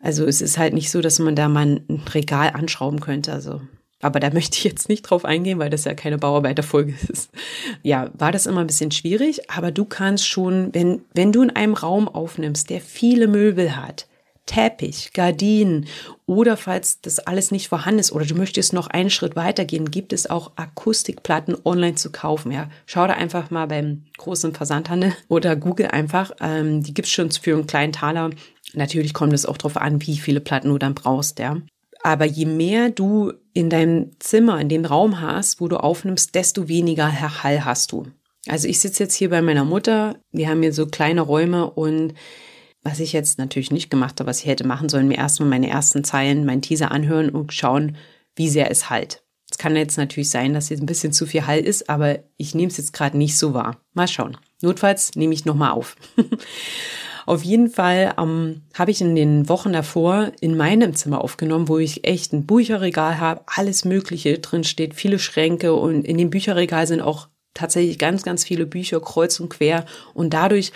Also 0.00 0.24
es 0.24 0.40
ist 0.40 0.58
halt 0.58 0.72
nicht 0.72 0.90
so, 0.90 1.00
dass 1.00 1.18
man 1.18 1.36
da 1.36 1.48
mal 1.48 1.66
ein 1.88 2.02
Regal 2.12 2.50
anschrauben 2.50 3.00
könnte. 3.00 3.32
Also, 3.32 3.60
aber 4.00 4.20
da 4.20 4.30
möchte 4.32 4.56
ich 4.56 4.64
jetzt 4.64 4.88
nicht 4.88 5.02
drauf 5.02 5.24
eingehen, 5.24 5.58
weil 5.58 5.70
das 5.70 5.84
ja 5.84 5.94
keine 5.94 6.18
Bauarbeiterfolge 6.18 6.94
ist. 7.08 7.30
Ja, 7.82 8.10
war 8.14 8.32
das 8.32 8.46
immer 8.46 8.60
ein 8.60 8.66
bisschen 8.66 8.90
schwierig, 8.90 9.50
aber 9.50 9.70
du 9.70 9.84
kannst 9.84 10.26
schon, 10.26 10.74
wenn, 10.74 11.02
wenn 11.14 11.32
du 11.32 11.42
in 11.42 11.50
einem 11.50 11.74
Raum 11.74 12.08
aufnimmst, 12.08 12.70
der 12.70 12.80
viele 12.80 13.26
Möbel 13.28 13.76
hat, 13.76 14.06
Teppich, 14.46 15.12
Gardinen 15.12 15.86
oder 16.26 16.56
falls 16.56 17.00
das 17.00 17.20
alles 17.20 17.50
nicht 17.50 17.68
vorhanden 17.68 18.00
ist 18.00 18.12
oder 18.12 18.24
du 18.24 18.34
möchtest 18.34 18.72
noch 18.72 18.88
einen 18.88 19.10
Schritt 19.10 19.36
weitergehen, 19.36 19.90
gibt 19.90 20.12
es 20.12 20.28
auch 20.28 20.52
Akustikplatten 20.56 21.56
online 21.64 21.94
zu 21.94 22.10
kaufen. 22.10 22.50
Ja, 22.50 22.68
schau 22.86 23.06
da 23.06 23.14
einfach 23.14 23.50
mal 23.50 23.66
beim 23.66 24.04
großen 24.18 24.54
Versandhandel 24.54 25.14
oder 25.28 25.56
Google 25.56 25.88
einfach. 25.88 26.32
Ähm, 26.40 26.82
die 26.82 26.94
gibt's 26.94 27.12
schon 27.12 27.30
für 27.30 27.54
einen 27.54 27.66
kleinen 27.66 27.92
Taler. 27.92 28.30
Natürlich 28.74 29.14
kommt 29.14 29.32
es 29.32 29.46
auch 29.46 29.56
darauf 29.56 29.76
an, 29.76 30.04
wie 30.06 30.16
viele 30.16 30.40
Platten 30.40 30.68
du 30.68 30.78
dann 30.78 30.94
brauchst, 30.94 31.38
ja. 31.38 31.56
Aber 32.02 32.24
je 32.24 32.46
mehr 32.46 32.90
du 32.90 33.32
in 33.52 33.68
deinem 33.68 34.12
Zimmer, 34.20 34.60
in 34.60 34.68
dem 34.68 34.84
Raum 34.84 35.20
hast, 35.20 35.60
wo 35.60 35.68
du 35.68 35.76
aufnimmst, 35.76 36.34
desto 36.34 36.66
weniger 36.68 37.12
Hall 37.42 37.64
hast 37.64 37.92
du. 37.92 38.06
Also 38.48 38.68
ich 38.68 38.80
sitze 38.80 39.02
jetzt 39.02 39.14
hier 39.14 39.30
bei 39.30 39.42
meiner 39.42 39.64
Mutter. 39.64 40.16
Wir 40.32 40.48
haben 40.48 40.62
hier 40.62 40.72
so 40.72 40.86
kleine 40.86 41.20
Räume 41.20 41.70
und 41.70 42.14
was 42.82 43.00
ich 43.00 43.12
jetzt 43.12 43.38
natürlich 43.38 43.70
nicht 43.70 43.90
gemacht 43.90 44.20
habe, 44.20 44.28
was 44.30 44.40
ich 44.40 44.46
hätte 44.46 44.66
machen 44.66 44.88
sollen, 44.88 45.08
mir 45.08 45.18
erstmal 45.18 45.48
meine 45.48 45.68
ersten 45.68 46.04
Zeilen, 46.04 46.46
meinen 46.46 46.62
Teaser 46.62 46.90
anhören 46.90 47.28
und 47.30 47.52
schauen, 47.52 47.96
wie 48.36 48.48
sehr 48.48 48.70
es 48.70 48.88
halt. 48.90 49.22
Es 49.50 49.58
kann 49.58 49.76
jetzt 49.76 49.98
natürlich 49.98 50.30
sein, 50.30 50.54
dass 50.54 50.68
jetzt 50.68 50.80
ein 50.80 50.86
bisschen 50.86 51.12
zu 51.12 51.26
viel 51.26 51.46
Hall 51.46 51.58
ist, 51.58 51.90
aber 51.90 52.20
ich 52.36 52.54
nehme 52.54 52.68
es 52.68 52.76
jetzt 52.76 52.92
gerade 52.92 53.18
nicht 53.18 53.36
so 53.36 53.52
wahr. 53.52 53.80
Mal 53.92 54.08
schauen. 54.08 54.36
Notfalls 54.62 55.16
nehme 55.16 55.34
ich 55.34 55.44
nochmal 55.44 55.72
auf. 55.72 55.96
auf 57.26 57.42
jeden 57.42 57.68
Fall 57.68 58.14
ähm, 58.18 58.62
habe 58.74 58.92
ich 58.92 59.00
in 59.00 59.16
den 59.16 59.48
Wochen 59.48 59.72
davor 59.72 60.32
in 60.40 60.56
meinem 60.56 60.94
Zimmer 60.94 61.22
aufgenommen, 61.22 61.68
wo 61.68 61.78
ich 61.78 62.06
echt 62.06 62.32
ein 62.32 62.46
Bücherregal 62.46 63.18
habe, 63.18 63.42
alles 63.46 63.84
Mögliche 63.84 64.38
drin 64.38 64.64
steht, 64.64 64.94
viele 64.94 65.18
Schränke 65.18 65.74
und 65.74 66.04
in 66.04 66.16
dem 66.16 66.30
Bücherregal 66.30 66.86
sind 66.86 67.00
auch 67.00 67.28
tatsächlich 67.52 67.98
ganz, 67.98 68.22
ganz 68.22 68.44
viele 68.44 68.66
Bücher 68.66 69.00
kreuz 69.00 69.40
und 69.40 69.48
quer 69.48 69.84
und 70.14 70.32
dadurch 70.32 70.72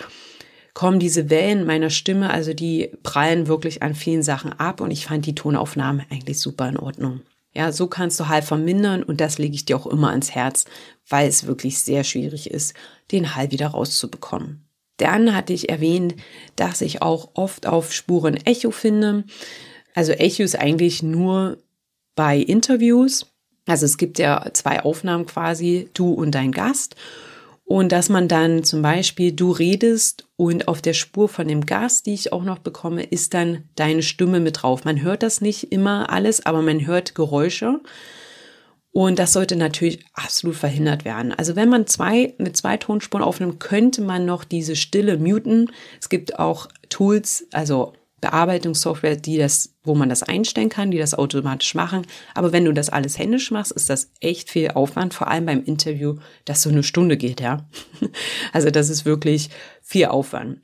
kommen 0.75 0.99
diese 0.99 1.31
Wellen 1.31 1.65
meiner 1.65 1.89
Stimme, 1.89 2.29
also 2.29 2.53
die 2.53 2.91
prallen 3.01 3.47
wirklich 3.47 3.81
an 3.81 3.95
vielen 3.95 4.21
Sachen 4.21 4.53
ab 4.53 4.81
und 4.81 4.91
ich 4.91 5.07
fand 5.07 5.25
die 5.25 5.33
Tonaufnahme 5.33 6.05
eigentlich 6.11 6.39
super 6.39 6.69
in 6.69 6.77
Ordnung. 6.77 7.21
Ja, 7.53 7.71
so 7.71 7.87
kannst 7.87 8.19
du 8.19 8.27
Hall 8.27 8.41
vermindern 8.41 9.01
und 9.01 9.21
das 9.21 9.37
lege 9.37 9.55
ich 9.55 9.63
dir 9.63 9.77
auch 9.77 9.87
immer 9.87 10.09
ans 10.09 10.31
Herz, 10.31 10.65
weil 11.07 11.29
es 11.29 11.47
wirklich 11.47 11.79
sehr 11.79 12.03
schwierig 12.03 12.51
ist, 12.51 12.73
den 13.13 13.35
Hall 13.35 13.51
wieder 13.51 13.67
rauszubekommen. 13.67 14.67
Dann 14.97 15.33
hatte 15.33 15.53
ich 15.53 15.69
erwähnt, 15.69 16.15
dass 16.57 16.81
ich 16.81 17.01
auch 17.01 17.29
oft 17.35 17.67
auf 17.67 17.93
Spuren 17.93 18.35
Echo 18.35 18.71
finde. 18.71 19.23
Also 19.93 20.11
Echo 20.11 20.43
ist 20.43 20.59
eigentlich 20.59 21.01
nur 21.01 21.57
bei 22.15 22.37
Interviews. 22.37 23.27
Also 23.65 23.85
es 23.85 23.97
gibt 23.97 24.19
ja 24.19 24.49
zwei 24.51 24.81
Aufnahmen 24.83 25.25
quasi, 25.25 25.89
du 25.93 26.11
und 26.11 26.35
dein 26.35 26.51
Gast. 26.51 26.97
Und 27.67 27.91
dass 27.91 28.09
man 28.09 28.27
dann 28.27 28.63
zum 28.63 28.83
Beispiel, 28.83 29.31
du 29.31 29.51
redest 29.51 30.27
und 30.35 30.67
auf 30.67 30.83
der 30.83 30.93
Spur 30.93 31.27
von 31.27 31.47
dem 31.47 31.65
Gas, 31.65 32.03
die 32.03 32.13
ich 32.13 32.31
auch 32.31 32.43
noch 32.43 32.59
bekomme, 32.59 33.03
ist 33.03 33.33
dann 33.33 33.63
deine 33.75 34.03
Stimme 34.03 34.39
mit 34.39 34.61
drauf. 34.61 34.85
Man 34.85 35.01
hört 35.01 35.23
das 35.23 35.41
nicht 35.41 35.71
immer 35.71 36.11
alles, 36.11 36.45
aber 36.45 36.61
man 36.61 36.85
hört 36.85 37.15
Geräusche. 37.15 37.81
Und 38.91 39.19
das 39.19 39.33
sollte 39.33 39.55
natürlich 39.55 40.05
absolut 40.13 40.55
verhindert 40.55 41.05
werden. 41.05 41.33
Also 41.33 41.55
wenn 41.55 41.67
man 41.67 41.87
zwei, 41.87 42.35
mit 42.37 42.55
zwei 42.55 42.77
Tonspuren 42.77 43.25
aufnimmt, 43.25 43.59
könnte 43.59 44.01
man 44.01 44.25
noch 44.25 44.43
diese 44.43 44.75
Stille 44.75 45.17
muten. 45.17 45.71
Es 45.99 46.07
gibt 46.07 46.37
auch 46.37 46.69
Tools, 46.89 47.47
also 47.51 47.93
Bearbeitungssoftware, 48.25 49.17
die 49.17 49.37
das, 49.37 49.75
wo 49.83 49.93
man 49.93 50.09
das 50.09 50.23
einstellen 50.23 50.69
kann, 50.69 50.89
die 50.89 50.97
das 50.97 51.13
automatisch 51.13 51.75
machen. 51.75 52.07
Aber 52.33 52.51
wenn 52.51 52.65
du 52.65 52.73
das 52.73 52.89
alles 52.89 53.19
händisch 53.19 53.51
machst, 53.51 53.71
ist 53.71 53.89
das 53.89 54.09
echt 54.19 54.49
viel 54.49 54.71
Aufwand, 54.71 55.13
vor 55.13 55.27
allem 55.27 55.45
beim 55.45 55.63
Interview, 55.63 56.15
das 56.43 56.63
so 56.63 56.69
eine 56.69 56.81
Stunde 56.81 57.17
geht, 57.17 57.39
ja. 57.39 57.67
Also 58.51 58.71
das 58.71 58.89
ist 58.89 59.05
wirklich 59.05 59.49
viel 59.81 60.05
Aufwand. 60.05 60.59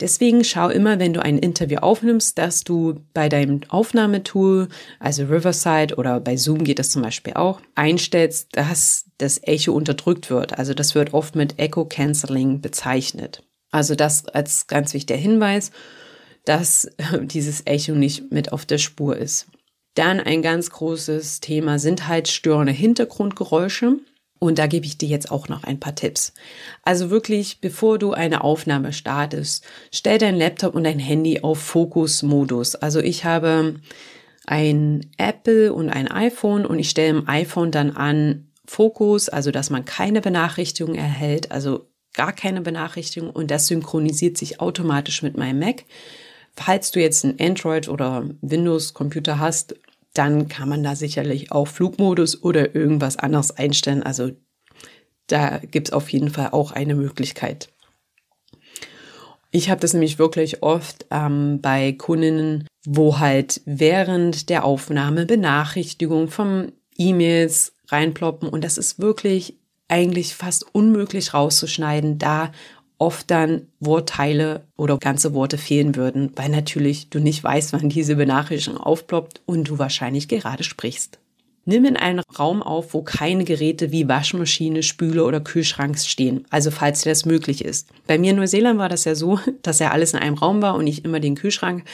Deswegen 0.00 0.44
schau 0.44 0.68
immer, 0.68 0.98
wenn 0.98 1.14
du 1.14 1.22
ein 1.22 1.38
Interview 1.38 1.78
aufnimmst, 1.78 2.36
dass 2.36 2.64
du 2.64 3.00
bei 3.14 3.28
deinem 3.28 3.60
Aufnahmetool, 3.68 4.68
also 5.00 5.24
Riverside 5.24 5.94
oder 5.94 6.20
bei 6.20 6.36
Zoom 6.36 6.64
geht 6.64 6.78
das 6.78 6.90
zum 6.90 7.02
Beispiel 7.02 7.34
auch, 7.34 7.60
einstellst, 7.74 8.48
dass 8.52 9.06
das 9.16 9.40
Echo 9.42 9.72
unterdrückt 9.72 10.28
wird. 10.28 10.58
Also 10.58 10.74
das 10.74 10.94
wird 10.94 11.14
oft 11.14 11.34
mit 11.34 11.58
Echo 11.58 11.86
Cancelling 11.86 12.60
bezeichnet. 12.60 13.42
Also 13.70 13.94
das 13.94 14.26
als 14.26 14.66
ganz 14.66 14.92
wichtiger 14.92 15.18
Hinweis 15.18 15.70
dass 16.46 16.88
dieses 17.22 17.66
Echo 17.66 17.92
nicht 17.92 18.32
mit 18.32 18.52
auf 18.52 18.64
der 18.64 18.78
Spur 18.78 19.16
ist. 19.16 19.46
Dann 19.94 20.20
ein 20.20 20.42
ganz 20.42 20.70
großes 20.70 21.40
Thema 21.40 21.78
sind 21.78 22.08
halt 22.08 22.28
störende 22.28 22.72
Hintergrundgeräusche. 22.72 23.98
Und 24.38 24.58
da 24.58 24.66
gebe 24.66 24.84
ich 24.84 24.98
dir 24.98 25.08
jetzt 25.08 25.30
auch 25.30 25.48
noch 25.48 25.64
ein 25.64 25.80
paar 25.80 25.94
Tipps. 25.94 26.34
Also 26.82 27.08
wirklich, 27.08 27.62
bevor 27.62 27.98
du 27.98 28.12
eine 28.12 28.44
Aufnahme 28.44 28.92
startest, 28.92 29.64
stell 29.90 30.18
dein 30.18 30.36
Laptop 30.36 30.74
und 30.74 30.84
dein 30.84 30.98
Handy 30.98 31.40
auf 31.40 31.58
Fokus-Modus. 31.58 32.74
Also 32.76 33.00
ich 33.00 33.24
habe 33.24 33.76
ein 34.46 35.10
Apple 35.16 35.72
und 35.72 35.88
ein 35.88 36.08
iPhone 36.08 36.66
und 36.66 36.78
ich 36.78 36.90
stelle 36.90 37.18
im 37.18 37.28
iPhone 37.28 37.70
dann 37.70 37.92
an 37.92 38.48
Fokus, 38.66 39.30
also 39.30 39.50
dass 39.50 39.70
man 39.70 39.86
keine 39.86 40.20
Benachrichtigung 40.20 40.94
erhält, 40.96 41.50
also 41.50 41.86
gar 42.12 42.32
keine 42.32 42.60
Benachrichtigung 42.60 43.30
und 43.30 43.50
das 43.50 43.68
synchronisiert 43.68 44.36
sich 44.36 44.60
automatisch 44.60 45.22
mit 45.22 45.36
meinem 45.36 45.60
Mac. 45.60 45.84
Falls 46.56 46.90
du 46.90 47.00
jetzt 47.00 47.24
ein 47.24 47.38
Android 47.38 47.88
oder 47.88 48.28
Windows-Computer 48.40 49.38
hast, 49.38 49.76
dann 50.14 50.48
kann 50.48 50.68
man 50.68 50.82
da 50.82 50.96
sicherlich 50.96 51.52
auch 51.52 51.68
Flugmodus 51.68 52.42
oder 52.42 52.74
irgendwas 52.74 53.18
anderes 53.18 53.50
einstellen. 53.50 54.02
Also 54.02 54.32
da 55.26 55.58
gibt 55.58 55.88
es 55.88 55.92
auf 55.92 56.08
jeden 56.08 56.30
Fall 56.30 56.50
auch 56.52 56.72
eine 56.72 56.94
Möglichkeit. 56.94 57.68
Ich 59.50 59.70
habe 59.70 59.80
das 59.80 59.92
nämlich 59.92 60.18
wirklich 60.18 60.62
oft 60.62 61.06
ähm, 61.10 61.60
bei 61.60 61.92
Kundinnen, 61.92 62.66
wo 62.86 63.18
halt 63.18 63.60
während 63.64 64.48
der 64.48 64.64
Aufnahme 64.64 65.26
Benachrichtigungen 65.26 66.28
vom 66.28 66.72
E-Mails 66.96 67.74
reinploppen 67.88 68.48
und 68.48 68.64
das 68.64 68.78
ist 68.78 68.98
wirklich 68.98 69.58
eigentlich 69.88 70.34
fast 70.34 70.74
unmöglich 70.74 71.32
rauszuschneiden, 71.32 72.18
da 72.18 72.52
oft 72.98 73.30
dann 73.30 73.68
Wortteile 73.80 74.66
oder 74.76 74.98
ganze 74.98 75.34
Worte 75.34 75.58
fehlen 75.58 75.96
würden, 75.96 76.32
weil 76.36 76.48
natürlich 76.48 77.10
du 77.10 77.20
nicht 77.20 77.44
weißt, 77.44 77.72
wann 77.72 77.88
diese 77.88 78.16
Benachrichtigung 78.16 78.80
aufploppt 78.80 79.42
und 79.46 79.68
du 79.68 79.78
wahrscheinlich 79.78 80.28
gerade 80.28 80.64
sprichst. 80.64 81.18
Nimm 81.68 81.84
in 81.84 81.96
einen 81.96 82.20
Raum 82.38 82.62
auf, 82.62 82.94
wo 82.94 83.02
keine 83.02 83.44
Geräte 83.44 83.90
wie 83.90 84.08
Waschmaschine, 84.08 84.84
Spüle 84.84 85.24
oder 85.24 85.40
Kühlschrank 85.40 85.98
stehen, 85.98 86.46
also 86.48 86.70
falls 86.70 87.02
dir 87.02 87.10
das 87.10 87.26
möglich 87.26 87.64
ist. 87.64 87.88
Bei 88.06 88.18
mir 88.18 88.30
in 88.30 88.36
Neuseeland 88.36 88.78
war 88.78 88.88
das 88.88 89.04
ja 89.04 89.14
so, 89.14 89.40
dass 89.62 89.80
ja 89.80 89.90
alles 89.90 90.12
in 90.12 90.20
einem 90.20 90.38
Raum 90.38 90.62
war 90.62 90.76
und 90.76 90.86
ich 90.86 91.04
immer 91.04 91.20
den 91.20 91.34
Kühlschrank 91.34 91.84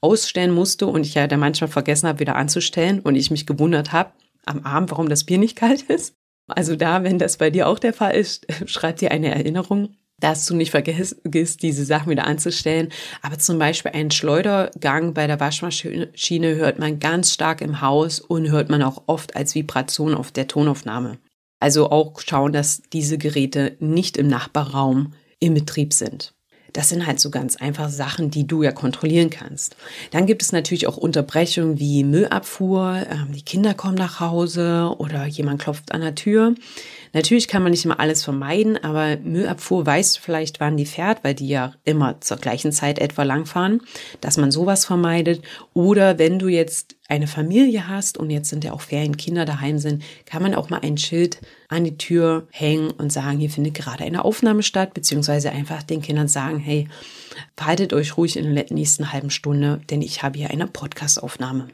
ausstellen 0.00 0.50
musste 0.50 0.86
und 0.86 1.06
ich 1.06 1.14
ja 1.14 1.26
dann 1.26 1.40
manchmal 1.40 1.68
vergessen 1.68 2.08
habe, 2.08 2.20
wieder 2.20 2.36
anzustellen 2.36 3.00
und 3.00 3.14
ich 3.14 3.30
mich 3.30 3.46
gewundert 3.46 3.92
habe 3.92 4.10
am 4.46 4.64
Abend, 4.64 4.90
warum 4.90 5.08
das 5.08 5.24
Bier 5.24 5.38
nicht 5.38 5.56
kalt 5.56 5.82
ist. 5.82 6.14
Also 6.48 6.74
da, 6.74 7.04
wenn 7.04 7.18
das 7.18 7.36
bei 7.36 7.50
dir 7.50 7.68
auch 7.68 7.78
der 7.78 7.92
Fall 7.92 8.16
ist, 8.16 8.46
schreib 8.66 8.96
dir 8.96 9.12
eine 9.12 9.32
Erinnerung 9.32 9.94
dass 10.20 10.46
du 10.46 10.54
nicht 10.54 10.70
vergisst, 10.70 11.62
diese 11.62 11.84
Sachen 11.84 12.10
wieder 12.10 12.26
anzustellen. 12.26 12.88
Aber 13.22 13.38
zum 13.38 13.58
Beispiel 13.58 13.92
einen 13.92 14.10
Schleudergang 14.10 15.14
bei 15.14 15.26
der 15.26 15.40
Waschmaschine 15.40 16.54
hört 16.54 16.78
man 16.78 17.00
ganz 17.00 17.32
stark 17.32 17.60
im 17.60 17.80
Haus 17.80 18.20
und 18.20 18.50
hört 18.50 18.70
man 18.70 18.82
auch 18.82 19.02
oft 19.06 19.36
als 19.36 19.54
Vibration 19.54 20.14
auf 20.14 20.30
der 20.30 20.46
Tonaufnahme. 20.46 21.18
Also 21.60 21.90
auch 21.90 22.20
schauen, 22.20 22.52
dass 22.52 22.82
diese 22.92 23.18
Geräte 23.18 23.76
nicht 23.80 24.16
im 24.16 24.28
Nachbarraum 24.28 25.12
im 25.40 25.54
Betrieb 25.54 25.92
sind. 25.92 26.34
Das 26.72 26.88
sind 26.88 27.06
halt 27.06 27.20
so 27.20 27.30
ganz 27.30 27.56
einfache 27.56 27.90
Sachen, 27.90 28.30
die 28.30 28.46
du 28.46 28.62
ja 28.62 28.72
kontrollieren 28.72 29.30
kannst. 29.30 29.76
Dann 30.12 30.26
gibt 30.26 30.42
es 30.42 30.52
natürlich 30.52 30.86
auch 30.86 30.96
Unterbrechungen 30.96 31.78
wie 31.78 32.04
Müllabfuhr, 32.04 33.06
ähm, 33.10 33.32
die 33.32 33.42
Kinder 33.42 33.74
kommen 33.74 33.96
nach 33.96 34.20
Hause 34.20 34.94
oder 34.98 35.26
jemand 35.26 35.60
klopft 35.60 35.92
an 35.92 36.00
der 36.00 36.14
Tür. 36.14 36.54
Natürlich 37.12 37.48
kann 37.48 37.62
man 37.62 37.72
nicht 37.72 37.84
immer 37.84 37.98
alles 37.98 38.22
vermeiden, 38.22 38.82
aber 38.82 39.16
Müllabfuhr 39.16 39.84
weißt 39.84 40.16
du 40.16 40.20
vielleicht, 40.20 40.60
wann 40.60 40.76
die 40.76 40.86
fährt, 40.86 41.24
weil 41.24 41.34
die 41.34 41.48
ja 41.48 41.74
immer 41.84 42.20
zur 42.20 42.36
gleichen 42.36 42.72
Zeit 42.72 42.98
etwa 42.98 43.24
langfahren, 43.24 43.82
dass 44.20 44.36
man 44.36 44.50
sowas 44.50 44.84
vermeidet. 44.84 45.42
Oder 45.74 46.18
wenn 46.18 46.38
du 46.38 46.48
jetzt 46.48 46.96
eine 47.08 47.26
Familie 47.26 47.88
hast 47.88 48.18
und 48.18 48.30
jetzt 48.30 48.48
sind 48.48 48.62
ja 48.62 48.72
auch 48.72 48.80
Ferienkinder 48.80 49.44
daheim 49.44 49.78
sind, 49.78 50.04
kann 50.24 50.42
man 50.42 50.54
auch 50.54 50.70
mal 50.70 50.80
ein 50.82 50.96
Schild 50.96 51.40
an 51.68 51.84
die 51.84 51.98
Tür 51.98 52.46
hängen 52.50 52.90
und 52.92 53.12
sagen, 53.12 53.38
hier 53.38 53.50
findet 53.50 53.74
gerade 53.74 54.04
eine 54.04 54.24
Aufnahme 54.24 54.62
statt, 54.62 54.94
beziehungsweise 54.94 55.50
einfach 55.50 55.82
den 55.82 56.02
Kindern 56.02 56.28
sagen, 56.28 56.58
hey, 56.58 56.88
verhaltet 57.56 57.92
euch 57.92 58.16
ruhig 58.16 58.36
in 58.36 58.54
der 58.54 58.66
nächsten 58.70 59.12
halben 59.12 59.30
Stunde, 59.30 59.80
denn 59.90 60.02
ich 60.02 60.22
habe 60.22 60.38
hier 60.38 60.50
eine 60.50 60.68
Podcastaufnahme. 60.68 61.68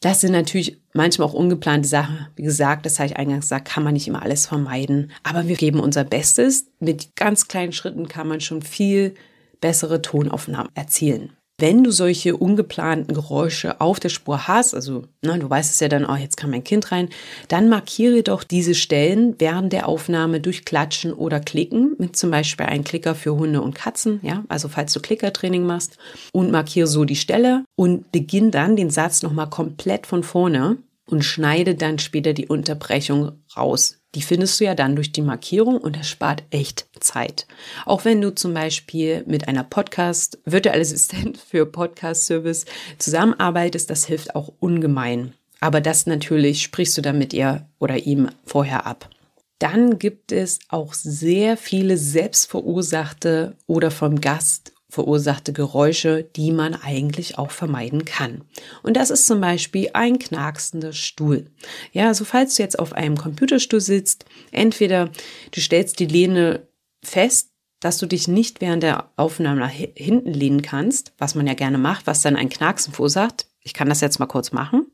Das 0.00 0.20
sind 0.20 0.32
natürlich 0.32 0.80
manchmal 0.92 1.26
auch 1.26 1.34
ungeplante 1.34 1.88
Sachen. 1.88 2.28
Wie 2.36 2.42
gesagt, 2.42 2.86
das 2.86 2.98
habe 2.98 3.08
ich 3.08 3.16
eingangs 3.16 3.46
gesagt, 3.46 3.68
kann 3.68 3.82
man 3.82 3.94
nicht 3.94 4.06
immer 4.06 4.22
alles 4.22 4.46
vermeiden. 4.46 5.10
Aber 5.24 5.48
wir 5.48 5.56
geben 5.56 5.80
unser 5.80 6.04
Bestes. 6.04 6.66
Mit 6.78 7.16
ganz 7.16 7.48
kleinen 7.48 7.72
Schritten 7.72 8.06
kann 8.06 8.28
man 8.28 8.40
schon 8.40 8.62
viel 8.62 9.14
bessere 9.60 10.00
Tonaufnahmen 10.00 10.70
erzielen. 10.74 11.32
Wenn 11.60 11.82
du 11.82 11.90
solche 11.90 12.36
ungeplanten 12.36 13.14
Geräusche 13.14 13.80
auf 13.80 13.98
der 13.98 14.10
Spur 14.10 14.46
hast, 14.46 14.74
also 14.74 15.02
ne, 15.24 15.40
du 15.40 15.50
weißt 15.50 15.72
es 15.72 15.80
ja 15.80 15.88
dann, 15.88 16.06
oh, 16.06 16.14
jetzt 16.14 16.36
kam 16.36 16.50
mein 16.50 16.62
Kind 16.62 16.92
rein, 16.92 17.08
dann 17.48 17.68
markiere 17.68 18.22
doch 18.22 18.44
diese 18.44 18.76
Stellen 18.76 19.34
während 19.38 19.72
der 19.72 19.88
Aufnahme 19.88 20.40
durch 20.40 20.64
Klatschen 20.64 21.12
oder 21.12 21.40
Klicken, 21.40 21.96
mit 21.98 22.14
zum 22.14 22.30
Beispiel 22.30 22.66
einem 22.66 22.84
Klicker 22.84 23.16
für 23.16 23.34
Hunde 23.34 23.60
und 23.60 23.74
Katzen, 23.74 24.20
ja, 24.22 24.44
also 24.46 24.68
falls 24.68 24.92
du 24.92 25.00
Klickertraining 25.00 25.66
machst, 25.66 25.98
und 26.32 26.52
markiere 26.52 26.86
so 26.86 27.04
die 27.04 27.16
Stelle 27.16 27.64
und 27.74 28.12
beginn 28.12 28.52
dann 28.52 28.76
den 28.76 28.90
Satz 28.90 29.22
nochmal 29.22 29.50
komplett 29.50 30.06
von 30.06 30.22
vorne 30.22 30.76
und 31.06 31.24
schneide 31.24 31.74
dann 31.74 31.98
später 31.98 32.34
die 32.34 32.46
Unterbrechung 32.46 33.32
raus. 33.56 33.97
Die 34.14 34.22
findest 34.22 34.58
du 34.58 34.64
ja 34.64 34.74
dann 34.74 34.96
durch 34.96 35.12
die 35.12 35.22
Markierung 35.22 35.78
und 35.78 35.96
das 35.96 36.08
spart 36.08 36.42
echt 36.50 36.86
Zeit. 36.98 37.46
Auch 37.84 38.04
wenn 38.04 38.20
du 38.20 38.34
zum 38.34 38.54
Beispiel 38.54 39.22
mit 39.26 39.48
einer 39.48 39.64
Podcast, 39.64 40.38
virtuelle 40.44 40.80
Assistent 40.80 41.36
für 41.50 41.66
Podcast 41.66 42.26
Service 42.26 42.64
zusammenarbeitest, 42.98 43.90
das 43.90 44.06
hilft 44.06 44.34
auch 44.34 44.52
ungemein. 44.60 45.34
Aber 45.60 45.80
das 45.80 46.06
natürlich 46.06 46.62
sprichst 46.62 46.96
du 46.96 47.02
dann 47.02 47.18
mit 47.18 47.32
ihr 47.32 47.66
oder 47.78 47.96
ihm 47.96 48.30
vorher 48.44 48.86
ab. 48.86 49.10
Dann 49.58 49.98
gibt 49.98 50.30
es 50.30 50.60
auch 50.68 50.94
sehr 50.94 51.56
viele 51.56 51.96
selbstverursachte 51.96 53.56
oder 53.66 53.90
vom 53.90 54.20
Gast 54.20 54.72
verursachte 54.90 55.52
Geräusche, 55.52 56.22
die 56.24 56.50
man 56.50 56.74
eigentlich 56.74 57.36
auch 57.38 57.50
vermeiden 57.50 58.04
kann. 58.04 58.42
Und 58.82 58.96
das 58.96 59.10
ist 59.10 59.26
zum 59.26 59.40
Beispiel 59.40 59.90
ein 59.92 60.18
knacksender 60.18 60.92
Stuhl. 60.92 61.50
Ja, 61.92 62.08
also 62.08 62.24
falls 62.24 62.54
du 62.54 62.62
jetzt 62.62 62.78
auf 62.78 62.94
einem 62.94 63.16
Computerstuhl 63.16 63.80
sitzt, 63.80 64.24
entweder 64.50 65.10
du 65.50 65.60
stellst 65.60 66.00
die 66.00 66.06
Lehne 66.06 66.66
fest, 67.04 67.50
dass 67.80 67.98
du 67.98 68.06
dich 68.06 68.28
nicht 68.28 68.60
während 68.60 68.82
der 68.82 69.10
Aufnahme 69.16 69.60
nach 69.60 69.70
hinten 69.70 70.32
lehnen 70.32 70.62
kannst, 70.62 71.12
was 71.18 71.34
man 71.34 71.46
ja 71.46 71.54
gerne 71.54 71.78
macht, 71.78 72.06
was 72.06 72.22
dann 72.22 72.36
ein 72.36 72.48
Knacksen 72.48 72.92
verursacht. 72.92 73.46
Ich 73.60 73.74
kann 73.74 73.88
das 73.88 74.00
jetzt 74.00 74.18
mal 74.18 74.26
kurz 74.26 74.52
machen. 74.52 74.86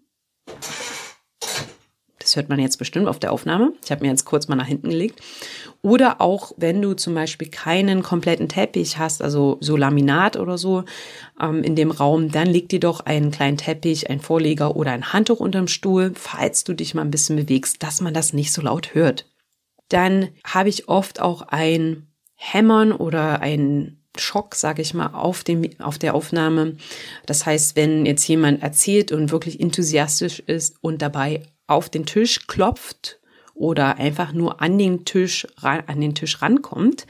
Hört 2.37 2.49
man 2.49 2.59
jetzt 2.59 2.79
bestimmt 2.79 3.09
auf 3.09 3.19
der 3.19 3.33
Aufnahme. 3.33 3.73
Ich 3.85 3.91
habe 3.91 4.03
mir 4.03 4.11
jetzt 4.11 4.25
kurz 4.25 4.49
mal 4.49 4.57
nach 4.57 4.67
hinten 4.67 4.91
gelegt. 4.91 5.21
Oder 5.83 6.21
auch, 6.21 6.53
wenn 6.57 6.81
du 6.81 6.95
zum 6.95 7.15
Beispiel 7.15 7.49
keinen 7.49 8.03
kompletten 8.03 8.49
Teppich 8.49 8.99
hast, 8.99 9.23
also 9.23 9.59
so 9.61 9.77
Laminat 9.77 10.37
oder 10.37 10.59
so 10.59 10.85
ähm, 11.41 11.63
in 11.63 11.77
dem 11.77 11.91
Raum, 11.91 12.31
dann 12.31 12.47
leg 12.47 12.69
dir 12.69 12.81
doch 12.81 13.01
einen 13.01 13.31
kleinen 13.31 13.59
Teppich, 13.59 14.11
ein 14.11 14.21
Vorleger 14.21 14.77
oder 14.77 14.93
ein 14.93 15.13
Handtuch 15.13 15.41
unterm 15.41 15.69
Stuhl, 15.69 16.13
falls 16.15 16.65
du 16.65 16.75
dich 16.75 16.95
mal 16.95 17.03
ein 17.03 17.11
bisschen 17.11 17.37
bewegst, 17.37 17.83
dass 17.83 18.01
man 18.01 18.15
das 18.15 18.33
nicht 18.33 18.53
so 18.53 18.63
laut 18.63 18.95
hört. 18.95 19.27
Dann 19.89 20.29
habe 20.45 20.69
ich 20.69 20.89
oft 20.89 21.21
auch 21.21 21.43
ein 21.43 22.09
Hämmern 22.35 22.93
oder 22.93 23.41
ein 23.41 24.01
Schock, 24.17 24.55
sage 24.55 24.83
ich 24.83 24.95
mal, 24.95 25.09
auf, 25.09 25.45
dem, 25.45 25.69
auf 25.81 25.99
der 25.99 26.15
Aufnahme. 26.15 26.77
Das 27.27 27.47
heißt, 27.47 27.77
wenn 27.77 28.07
jetzt 28.07 28.27
jemand 28.29 28.63
erzählt 28.63 29.13
und 29.13 29.33
wirklich 29.33 29.61
enthusiastisch 29.61 30.41
ist 30.41 30.77
und 30.81 31.03
dabei 31.03 31.43
auf 31.67 31.89
den 31.89 32.07
Tisch 32.07 32.47
klopft 32.47 33.21
oder 33.55 33.99
einfach 33.99 34.33
nur 34.33 34.61
an 34.61 34.79
den 34.79 35.05
Tisch, 35.05 35.47
an 35.63 36.01
den 36.01 36.15
Tisch 36.15 36.43
rankommt, 36.43 37.07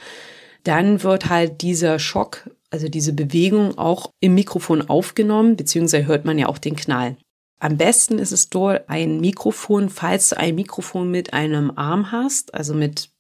dann 0.63 1.03
wird 1.03 1.29
halt 1.29 1.63
dieser 1.63 1.99
Schock, 1.99 2.51
also 2.71 2.89
diese 2.89 3.13
Bewegung 3.13 3.79
auch 3.79 4.11
im 4.21 4.35
Mikrofon 4.35 4.89
aufgenommen, 4.89 5.57
beziehungsweise 5.57 6.07
hört 6.07 6.25
man 6.25 6.39
ja 6.39 6.49
auch 6.49 6.59
den 6.59 6.77
Knall. 6.77 7.17
Am 7.61 7.77
besten 7.77 8.19
ist 8.19 8.33
es 8.33 8.51
dort 8.51 8.89
ein 8.89 9.21
Mikrofon, 9.21 9.89
falls 9.89 10.31
du 10.31 10.39
ein 10.39 10.55
Mikrofon 10.55 11.11
mit 11.11 11.33
einem 11.33 11.73
Arm 11.77 12.13
hast, 12.13 12.55
also 12.55 12.75
mit 12.75 13.11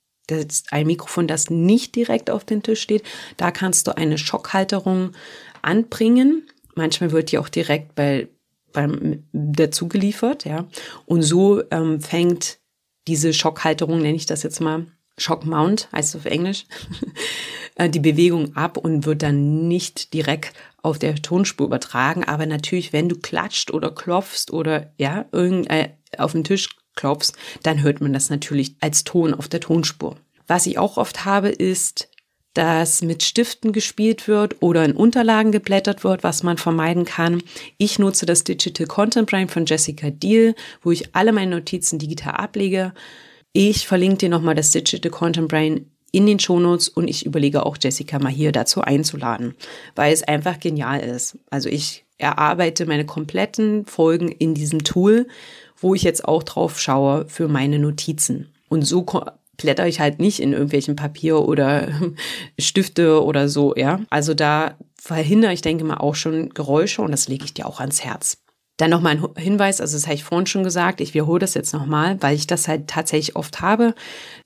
ein 0.70 0.86
Mikrofon, 0.86 1.26
das 1.26 1.50
nicht 1.50 1.94
direkt 1.96 2.30
auf 2.30 2.44
den 2.44 2.62
Tisch 2.62 2.80
steht, 2.80 3.04
da 3.36 3.50
kannst 3.50 3.86
du 3.86 3.96
eine 3.96 4.18
Schockhalterung 4.18 5.12
anbringen. 5.62 6.46
Manchmal 6.74 7.12
wird 7.12 7.30
die 7.30 7.38
auch 7.38 7.48
direkt 7.48 7.94
bei, 7.94 8.28
beim 8.74 9.24
dazu 9.32 9.88
geliefert, 9.88 10.44
ja. 10.44 10.66
Und 11.06 11.22
so 11.22 11.62
ähm, 11.70 12.00
fängt 12.00 12.58
diese 13.06 13.32
Schockhalterung, 13.32 14.02
nenne 14.02 14.16
ich 14.16 14.26
das 14.26 14.42
jetzt 14.42 14.60
mal, 14.60 14.86
Shock 15.16 15.46
Mount 15.46 15.88
heißt 15.92 16.10
es 16.10 16.20
auf 16.20 16.26
Englisch, 16.26 16.66
äh, 17.76 17.88
die 17.88 18.00
Bewegung 18.00 18.56
ab 18.56 18.76
und 18.76 19.06
wird 19.06 19.22
dann 19.22 19.68
nicht 19.68 20.12
direkt 20.12 20.52
auf 20.82 20.98
der 20.98 21.14
Tonspur 21.16 21.66
übertragen. 21.66 22.24
Aber 22.24 22.46
natürlich, 22.46 22.92
wenn 22.92 23.08
du 23.08 23.16
klatscht 23.16 23.70
oder 23.70 23.90
klopfst 23.90 24.50
oder 24.50 24.92
ja, 24.98 25.24
irgend, 25.32 25.70
äh, 25.70 25.90
auf 26.18 26.32
den 26.32 26.44
Tisch 26.44 26.68
klopfst, 26.96 27.32
dann 27.62 27.82
hört 27.82 28.00
man 28.00 28.12
das 28.12 28.28
natürlich 28.28 28.76
als 28.80 29.04
Ton 29.04 29.34
auf 29.34 29.48
der 29.48 29.60
Tonspur. 29.60 30.16
Was 30.46 30.66
ich 30.66 30.78
auch 30.78 30.96
oft 30.96 31.24
habe, 31.24 31.48
ist, 31.48 32.08
dass 32.54 33.02
mit 33.02 33.22
Stiften 33.22 33.72
gespielt 33.72 34.26
wird 34.28 34.56
oder 34.60 34.84
in 34.84 34.92
Unterlagen 34.92 35.52
geblättert 35.52 36.04
wird, 36.04 36.22
was 36.22 36.42
man 36.42 36.56
vermeiden 36.56 37.04
kann. 37.04 37.42
Ich 37.78 37.98
nutze 37.98 38.26
das 38.26 38.44
Digital 38.44 38.86
Content 38.86 39.28
Brain 39.28 39.48
von 39.48 39.66
Jessica 39.66 40.10
Deal, 40.10 40.54
wo 40.82 40.92
ich 40.92 41.14
alle 41.14 41.32
meine 41.32 41.50
Notizen 41.50 41.98
digital 41.98 42.34
ablege. 42.34 42.92
Ich 43.52 43.86
verlinke 43.86 44.18
dir 44.18 44.28
nochmal 44.28 44.54
das 44.54 44.70
Digital 44.70 45.10
Content 45.10 45.48
Brain 45.48 45.90
in 46.12 46.26
den 46.26 46.38
Shownotes 46.38 46.88
und 46.88 47.08
ich 47.08 47.26
überlege 47.26 47.66
auch 47.66 47.76
Jessica 47.80 48.20
mal 48.20 48.30
hier 48.32 48.52
dazu 48.52 48.80
einzuladen, 48.80 49.56
weil 49.96 50.12
es 50.12 50.22
einfach 50.22 50.60
genial 50.60 51.00
ist. 51.00 51.38
Also 51.50 51.68
ich 51.68 52.04
erarbeite 52.18 52.86
meine 52.86 53.04
kompletten 53.04 53.84
Folgen 53.86 54.28
in 54.28 54.54
diesem 54.54 54.84
Tool, 54.84 55.26
wo 55.76 55.94
ich 55.94 56.02
jetzt 56.02 56.24
auch 56.24 56.44
drauf 56.44 56.80
schaue 56.80 57.26
für 57.28 57.48
meine 57.48 57.80
Notizen. 57.80 58.52
Und 58.68 58.82
so 58.82 59.04
blätter 59.56 59.86
ich 59.86 60.00
halt 60.00 60.20
nicht 60.20 60.40
in 60.40 60.52
irgendwelchen 60.52 60.96
Papier 60.96 61.40
oder 61.40 61.88
Stifte 62.58 63.22
oder 63.22 63.48
so, 63.48 63.74
ja. 63.76 64.00
Also 64.10 64.34
da 64.34 64.76
verhindere 65.00 65.52
ich, 65.52 65.62
denke 65.62 65.84
mal, 65.84 65.98
auch 65.98 66.14
schon 66.14 66.50
Geräusche 66.50 67.02
und 67.02 67.10
das 67.10 67.28
lege 67.28 67.44
ich 67.44 67.54
dir 67.54 67.66
auch 67.66 67.80
ans 67.80 68.02
Herz. 68.02 68.43
Dann 68.76 68.90
nochmal 68.90 69.16
ein 69.16 69.28
Hinweis, 69.36 69.80
also 69.80 69.96
das 69.96 70.06
habe 70.06 70.16
ich 70.16 70.24
vorhin 70.24 70.46
schon 70.46 70.64
gesagt, 70.64 71.00
ich 71.00 71.14
wiederhole 71.14 71.38
das 71.38 71.54
jetzt 71.54 71.72
nochmal, 71.72 72.20
weil 72.20 72.34
ich 72.34 72.48
das 72.48 72.66
halt 72.66 72.88
tatsächlich 72.88 73.36
oft 73.36 73.60
habe. 73.60 73.94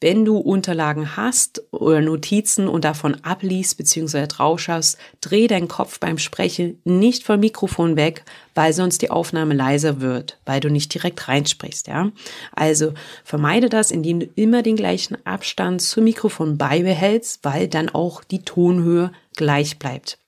Wenn 0.03 0.27
du 0.27 0.37
Unterlagen 0.37 1.17
hast 1.17 1.63
oder 1.71 2.03
Notizen 2.03 2.69
und 2.69 2.85
davon 2.85 3.17
abliest 3.25 3.79
bzw. 3.79 4.27
draufschaust, 4.27 4.99
dreh 5.23 5.47
deinen 5.47 5.69
Kopf 5.69 5.99
beim 5.99 6.19
Sprechen 6.19 6.79
nicht 6.85 7.25
vom 7.25 7.41
Mikrofon 7.41 7.97
weg, 7.97 8.23
weil 8.55 8.75
sonst 8.75 9.01
die 9.01 9.11
Aufnahme 9.11 9.55
leiser 9.55 10.03
wird, 10.03 10.39
weil 10.45 10.61
du 10.61 10.69
nicht 10.69 10.93
direkt 10.93 11.27
reinsprichst, 11.27 11.87
ja. 11.87 12.13
Also 12.53 12.93
vermeide 13.25 13.71
das, 13.71 13.91
indem 13.91 14.21
du 14.21 14.27
immer 14.35 14.63
den 14.63 14.77
gleichen 14.77 15.17
Abstand 15.25 15.81
zum 15.81 16.05
Mikrofon 16.05 16.59
beibehältst, 16.59 17.41
weil 17.45 17.67
dann 17.67 17.89
auch 17.89 18.23
die 18.25 18.43
Tonhöhe 18.43 19.11
gleich 19.37 19.79
bleibt. 19.79 20.19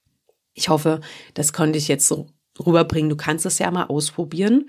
Ich 0.54 0.70
hoffe, 0.70 1.00
das 1.34 1.52
konnte 1.52 1.76
ich 1.76 1.88
jetzt 1.88 2.08
so 2.08 2.28
rüberbringen. 2.60 3.10
Du 3.10 3.16
kannst 3.16 3.46
es 3.46 3.58
ja 3.58 3.70
mal 3.70 3.86
ausprobieren 3.86 4.68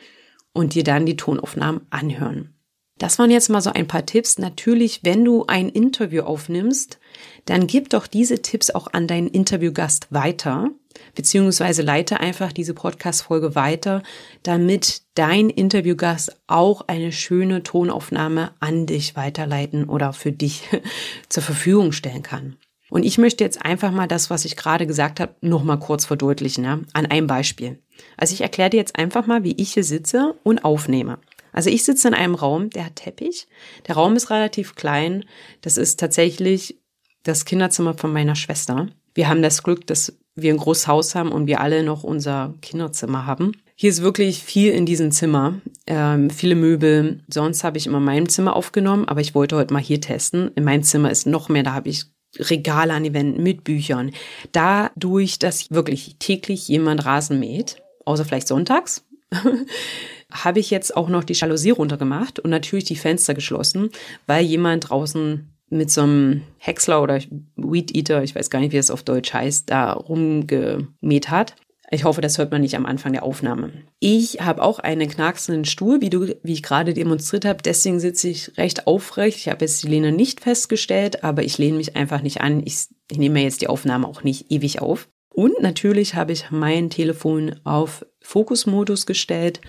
und 0.54 0.76
dir 0.76 0.84
dann 0.84 1.06
die 1.06 1.18
Tonaufnahmen 1.18 1.82
anhören. 1.90 2.54
Das 3.02 3.18
waren 3.18 3.32
jetzt 3.32 3.50
mal 3.50 3.62
so 3.62 3.72
ein 3.72 3.88
paar 3.88 4.06
Tipps. 4.06 4.38
Natürlich, 4.38 5.00
wenn 5.04 5.26
du 5.26 5.46
ein 5.48 5.70
Interview 5.70 6.22
aufnimmst, 6.22 7.00
dann 7.46 7.66
gib 7.66 7.90
doch 7.90 8.06
diese 8.06 8.44
Tipps 8.44 8.70
auch 8.70 8.94
an 8.94 9.08
deinen 9.08 9.28
Interviewgast 9.28 10.06
weiter, 10.12 10.70
beziehungsweise 11.16 11.82
leite 11.82 12.20
einfach 12.20 12.52
diese 12.52 12.76
Podcast-Folge 12.76 13.56
weiter, 13.56 14.04
damit 14.44 15.02
dein 15.16 15.50
Interviewgast 15.50 16.40
auch 16.46 16.82
eine 16.88 17.12
schöne 17.12 17.64
Tonaufnahme 17.64 18.52
an 18.60 18.86
dich 18.86 19.16
weiterleiten 19.16 19.86
oder 19.90 20.14
für 20.14 20.32
dich 20.32 20.70
zur 21.30 21.42
Verfügung 21.42 21.94
stellen 21.94 22.22
kann. 22.22 22.58
Und 22.92 23.04
ich 23.04 23.18
möchte 23.18 23.44
jetzt 23.44 23.64
einfach 23.64 23.92
mal 23.92 24.08
das, 24.08 24.30
was 24.30 24.44
ich 24.44 24.58
gerade 24.58 24.86
gesagt 24.86 25.22
habe, 25.22 25.34
nochmal 25.40 25.80
kurz 25.80 26.04
verdeutlichen, 26.04 26.66
ja, 26.66 26.82
an 26.92 27.06
einem 27.06 27.26
Beispiel. 27.26 27.80
Also 28.18 28.34
ich 28.34 28.42
erkläre 28.42 28.70
dir 28.70 28.78
jetzt 28.78 28.98
einfach 28.98 29.26
mal, 29.26 29.46
wie 29.46 29.54
ich 29.54 29.74
hier 29.74 29.86
sitze 29.86 30.36
und 30.44 30.66
aufnehme. 30.66 31.18
Also 31.54 31.70
ich 31.70 31.86
sitze 31.86 32.10
in 32.10 32.14
einem 32.14 32.36
Raum, 32.36 32.70
der 32.70 32.86
hat 32.86 32.98
Teppich. 32.98 33.48
Der 33.88 33.96
Raum 33.96 34.18
ist 34.18 34.30
relativ 34.30 34.76
klein. 34.76 35.24
Das 35.62 35.78
ist 35.78 36.02
tatsächlich 36.02 36.80
das 37.24 37.46
Kinderzimmer 37.46 37.94
von 37.94 38.12
meiner 38.12 38.36
Schwester. 38.36 38.90
Wir 39.14 39.30
haben 39.30 39.42
das 39.42 39.64
Glück, 39.64 39.88
dass 39.88 40.18
wir 40.36 40.54
ein 40.54 40.58
großes 40.58 40.88
Haus 40.88 41.16
haben 41.16 41.32
und 41.32 41.48
wir 41.48 41.62
alle 41.62 41.84
noch 41.84 42.04
unser 42.04 42.56
Kinderzimmer 42.62 43.26
haben. 43.26 43.54
Hier 43.76 43.90
ist 43.90 44.02
wirklich 44.02 44.44
viel 44.44 44.74
in 44.74 44.86
diesem 44.86 45.12
Zimmer, 45.12 45.62
ähm, 45.88 46.30
viele 46.30 46.56
Möbel. 46.56 47.24
Sonst 47.30 47.64
habe 47.64 47.78
ich 47.78 47.88
immer 47.88 48.00
in 48.00 48.04
meinem 48.04 48.30
Zimmer 48.30 48.54
aufgenommen, 48.54 49.08
aber 49.08 49.22
ich 49.22 49.34
wollte 49.34 49.56
heute 49.56 49.74
mal 49.74 49.82
hier 49.82 50.02
testen. 50.02 50.52
In 50.56 50.66
meinem 50.66 50.84
Zimmer 50.84 51.10
ist 51.10 51.26
noch 51.26 51.48
mehr, 51.48 51.64
da 51.64 51.74
habe 51.74 51.88
ich 51.88 52.06
Regale 52.38 52.94
an 52.94 53.04
die 53.04 53.14
Wänden 53.14 53.44
mit 53.44 53.64
Büchern. 53.64 54.12
Dadurch, 54.52 55.40
dass 55.40 55.72
wirklich 55.72 56.16
täglich 56.20 56.68
jemand 56.68 57.06
Rasen 57.06 57.40
mäht, 57.40 57.82
außer 58.06 58.26
vielleicht 58.26 58.48
sonntags, 58.48 59.06
habe 60.32 60.60
ich 60.60 60.70
jetzt 60.70 60.96
auch 60.96 61.10
noch 61.10 61.24
die 61.24 61.34
Jalousie 61.34 61.72
runtergemacht 61.72 62.40
und 62.40 62.50
natürlich 62.50 62.86
die 62.86 62.96
Fenster 62.96 63.34
geschlossen, 63.34 63.90
weil 64.28 64.46
jemand 64.46 64.90
draußen 64.90 65.50
mit 65.70 65.90
so 65.90 66.02
einem 66.02 66.42
Häcksler 66.58 67.02
oder 67.02 67.20
Weed 67.56 67.96
Eater, 67.96 68.24
ich 68.24 68.36
weiß 68.36 68.50
gar 68.50 68.60
nicht, 68.60 68.74
wie 68.74 68.78
es 68.78 68.92
auf 68.92 69.04
Deutsch 69.04 69.34
heißt, 69.34 69.70
da 69.70 69.94
rumgemäht 69.94 71.30
hat. 71.30 71.56
Ich 71.94 72.06
hoffe, 72.06 72.22
das 72.22 72.38
hört 72.38 72.52
man 72.52 72.62
nicht 72.62 72.78
am 72.78 72.86
Anfang 72.86 73.12
der 73.12 73.24
Aufnahme. 73.24 73.70
Ich 74.00 74.40
habe 74.40 74.64
auch 74.64 74.80
einen 74.80 75.10
knacksenden 75.10 75.66
Stuhl, 75.66 76.00
wie, 76.00 76.10
du, 76.10 76.34
wie 76.42 76.54
ich 76.54 76.64
gerade 76.64 76.94
demonstriert 76.94 77.44
habe. 77.44 77.62
Deswegen 77.62 78.00
sitze 78.00 78.30
ich 78.30 78.58
recht 78.58 78.88
aufrecht. 78.88 79.40
Ich 79.40 79.50
habe 79.50 79.66
jetzt 79.66 79.84
die 79.84 79.90
Lehne 79.90 80.14
nicht 80.14 80.40
festgestellt, 80.40 81.26
aber 81.26 81.44
ich 81.44 81.58
lehne 81.58 81.76
mich 81.76 81.98
einfach 81.98 82.22
nicht 82.22 82.40
an. 82.40 82.62
Ich, 82.66 82.86
ich 83.12 83.18
nehme 83.18 83.44
jetzt 83.44 83.60
die 83.60 83.68
Aufnahme 83.68 84.08
auch 84.08 84.24
nicht 84.24 84.50
ewig 84.50 84.82
auf. 84.82 85.10
Und 85.34 85.62
natürlich 85.62 86.16
habe 86.16 86.32
ich 86.32 86.50
mein 86.50 86.90
Telefon 86.90 87.60
auf 87.66 88.06
Fokusmodus 88.22 89.06
gestellt. 89.06 89.60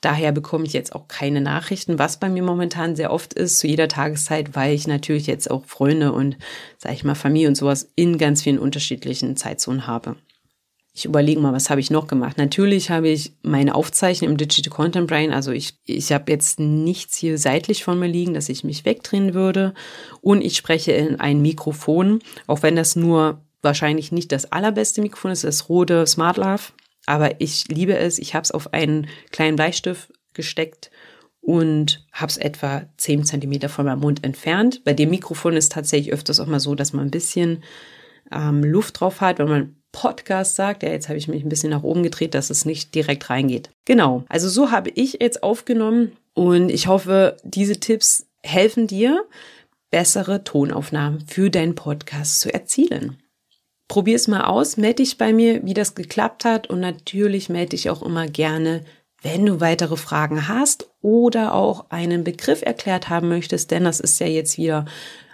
Daher 0.00 0.32
bekomme 0.32 0.64
ich 0.64 0.72
jetzt 0.72 0.94
auch 0.94 1.08
keine 1.08 1.42
Nachrichten, 1.42 1.98
was 1.98 2.18
bei 2.18 2.30
mir 2.30 2.42
momentan 2.42 2.96
sehr 2.96 3.12
oft 3.12 3.34
ist, 3.34 3.58
zu 3.58 3.66
jeder 3.66 3.88
Tageszeit, 3.88 4.56
weil 4.56 4.74
ich 4.74 4.86
natürlich 4.86 5.26
jetzt 5.26 5.50
auch 5.50 5.66
Freunde 5.66 6.12
und, 6.12 6.38
sage 6.78 6.94
ich 6.94 7.04
mal, 7.04 7.14
Familie 7.14 7.48
und 7.48 7.54
sowas 7.54 7.90
in 7.96 8.16
ganz 8.16 8.42
vielen 8.42 8.58
unterschiedlichen 8.58 9.36
Zeitzonen 9.36 9.86
habe 9.86 10.16
ich 10.96 11.04
überlege 11.04 11.40
mal, 11.40 11.52
was 11.52 11.68
habe 11.68 11.78
ich 11.78 11.90
noch 11.90 12.06
gemacht? 12.06 12.38
Natürlich 12.38 12.88
habe 12.88 13.10
ich 13.10 13.34
meine 13.42 13.74
Aufzeichnung 13.74 14.30
im 14.30 14.36
Digital 14.38 14.72
Content 14.72 15.06
Brain, 15.06 15.30
also 15.30 15.52
ich, 15.52 15.74
ich 15.84 16.10
habe 16.10 16.32
jetzt 16.32 16.58
nichts 16.58 17.18
hier 17.18 17.36
seitlich 17.36 17.84
von 17.84 17.98
mir 17.98 18.06
liegen, 18.06 18.32
dass 18.32 18.48
ich 18.48 18.64
mich 18.64 18.86
wegdrehen 18.86 19.34
würde. 19.34 19.74
Und 20.22 20.40
ich 20.40 20.56
spreche 20.56 20.92
in 20.92 21.20
ein 21.20 21.42
Mikrofon, 21.42 22.20
auch 22.46 22.62
wenn 22.62 22.76
das 22.76 22.96
nur 22.96 23.42
wahrscheinlich 23.60 24.10
nicht 24.10 24.32
das 24.32 24.50
allerbeste 24.52 25.02
Mikrofon 25.02 25.32
ist, 25.32 25.44
das 25.44 25.68
Rode 25.68 26.06
Smart 26.06 26.38
Love. 26.38 26.72
Aber 27.04 27.42
ich 27.42 27.68
liebe 27.68 27.98
es. 27.98 28.18
Ich 28.18 28.34
habe 28.34 28.44
es 28.44 28.50
auf 28.50 28.72
einen 28.72 29.06
kleinen 29.32 29.56
Bleistift 29.56 30.10
gesteckt 30.32 30.90
und 31.42 32.06
habe 32.10 32.30
es 32.30 32.38
etwa 32.38 32.86
10 32.96 33.24
Zentimeter 33.24 33.68
von 33.68 33.84
meinem 33.84 34.00
Mund 34.00 34.24
entfernt. 34.24 34.82
Bei 34.82 34.94
dem 34.94 35.10
Mikrofon 35.10 35.58
ist 35.58 35.72
tatsächlich 35.72 36.14
öfters 36.14 36.40
auch 36.40 36.46
mal 36.46 36.58
so, 36.58 36.74
dass 36.74 36.94
man 36.94 37.04
ein 37.04 37.10
bisschen 37.10 37.62
ähm, 38.32 38.64
Luft 38.64 39.00
drauf 39.00 39.20
hat, 39.20 39.38
wenn 39.38 39.48
man 39.48 39.75
Podcast 39.96 40.56
sagt. 40.56 40.82
Ja, 40.82 40.90
jetzt 40.90 41.08
habe 41.08 41.16
ich 41.16 41.26
mich 41.26 41.42
ein 41.42 41.48
bisschen 41.48 41.70
nach 41.70 41.82
oben 41.82 42.02
gedreht, 42.02 42.34
dass 42.34 42.50
es 42.50 42.66
nicht 42.66 42.94
direkt 42.94 43.30
reingeht. 43.30 43.70
Genau. 43.86 44.24
Also 44.28 44.50
so 44.50 44.70
habe 44.70 44.90
ich 44.90 45.18
jetzt 45.22 45.42
aufgenommen 45.42 46.12
und 46.34 46.68
ich 46.68 46.86
hoffe, 46.86 47.38
diese 47.44 47.80
Tipps 47.80 48.26
helfen 48.42 48.86
dir, 48.86 49.24
bessere 49.90 50.44
Tonaufnahmen 50.44 51.24
für 51.26 51.48
deinen 51.48 51.74
Podcast 51.74 52.40
zu 52.40 52.52
erzielen. 52.52 53.16
Probier 53.88 54.16
es 54.16 54.28
mal 54.28 54.42
aus, 54.42 54.76
melde 54.76 54.96
dich 54.96 55.16
bei 55.16 55.32
mir, 55.32 55.64
wie 55.64 55.72
das 55.72 55.94
geklappt 55.94 56.44
hat 56.44 56.66
und 56.66 56.80
natürlich 56.80 57.48
melde 57.48 57.70
dich 57.70 57.88
auch 57.88 58.02
immer 58.02 58.26
gerne, 58.26 58.84
wenn 59.22 59.46
du 59.46 59.60
weitere 59.62 59.96
Fragen 59.96 60.46
hast 60.46 60.90
oder 61.00 61.54
auch 61.54 61.86
einen 61.88 62.22
Begriff 62.22 62.60
erklärt 62.60 63.08
haben 63.08 63.28
möchtest, 63.28 63.70
denn 63.70 63.84
das 63.84 64.00
ist 64.00 64.20
ja 64.20 64.26
jetzt 64.26 64.58
wieder 64.58 64.84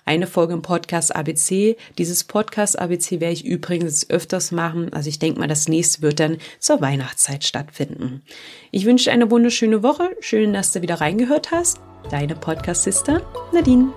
eine 0.05 0.27
Folge 0.27 0.55
im 0.55 0.62
Podcast 0.62 1.15
ABC. 1.15 1.77
Dieses 1.99 2.25
Podcast 2.25 2.79
ABC 2.79 3.21
werde 3.21 3.35
ich 3.35 3.45
übrigens 3.45 4.09
öfters 4.11 4.53
machen. 4.53 4.93
Also 4.93 5.09
ich 5.09 5.19
denke 5.19 5.41
mal, 5.41 5.49
das 5.49 5.69
nächste 5.69 6.03
wird 6.03 6.21
dann 6.21 6.38
zur 6.59 6.81
Weihnachtszeit 6.81 7.45
stattfinden. 7.45 8.23
Ich 8.71 8.85
wünsche 8.85 9.05
dir 9.05 9.12
eine 9.12 9.31
wunderschöne 9.31 9.83
Woche. 9.83 10.11
Schön, 10.21 10.53
dass 10.53 10.73
du 10.73 10.83
wieder 10.83 11.01
reingehört 11.01 11.51
hast. 11.51 11.81
Deine 12.11 12.35
Podcast-Sister 12.35 13.23
Nadine. 13.53 13.93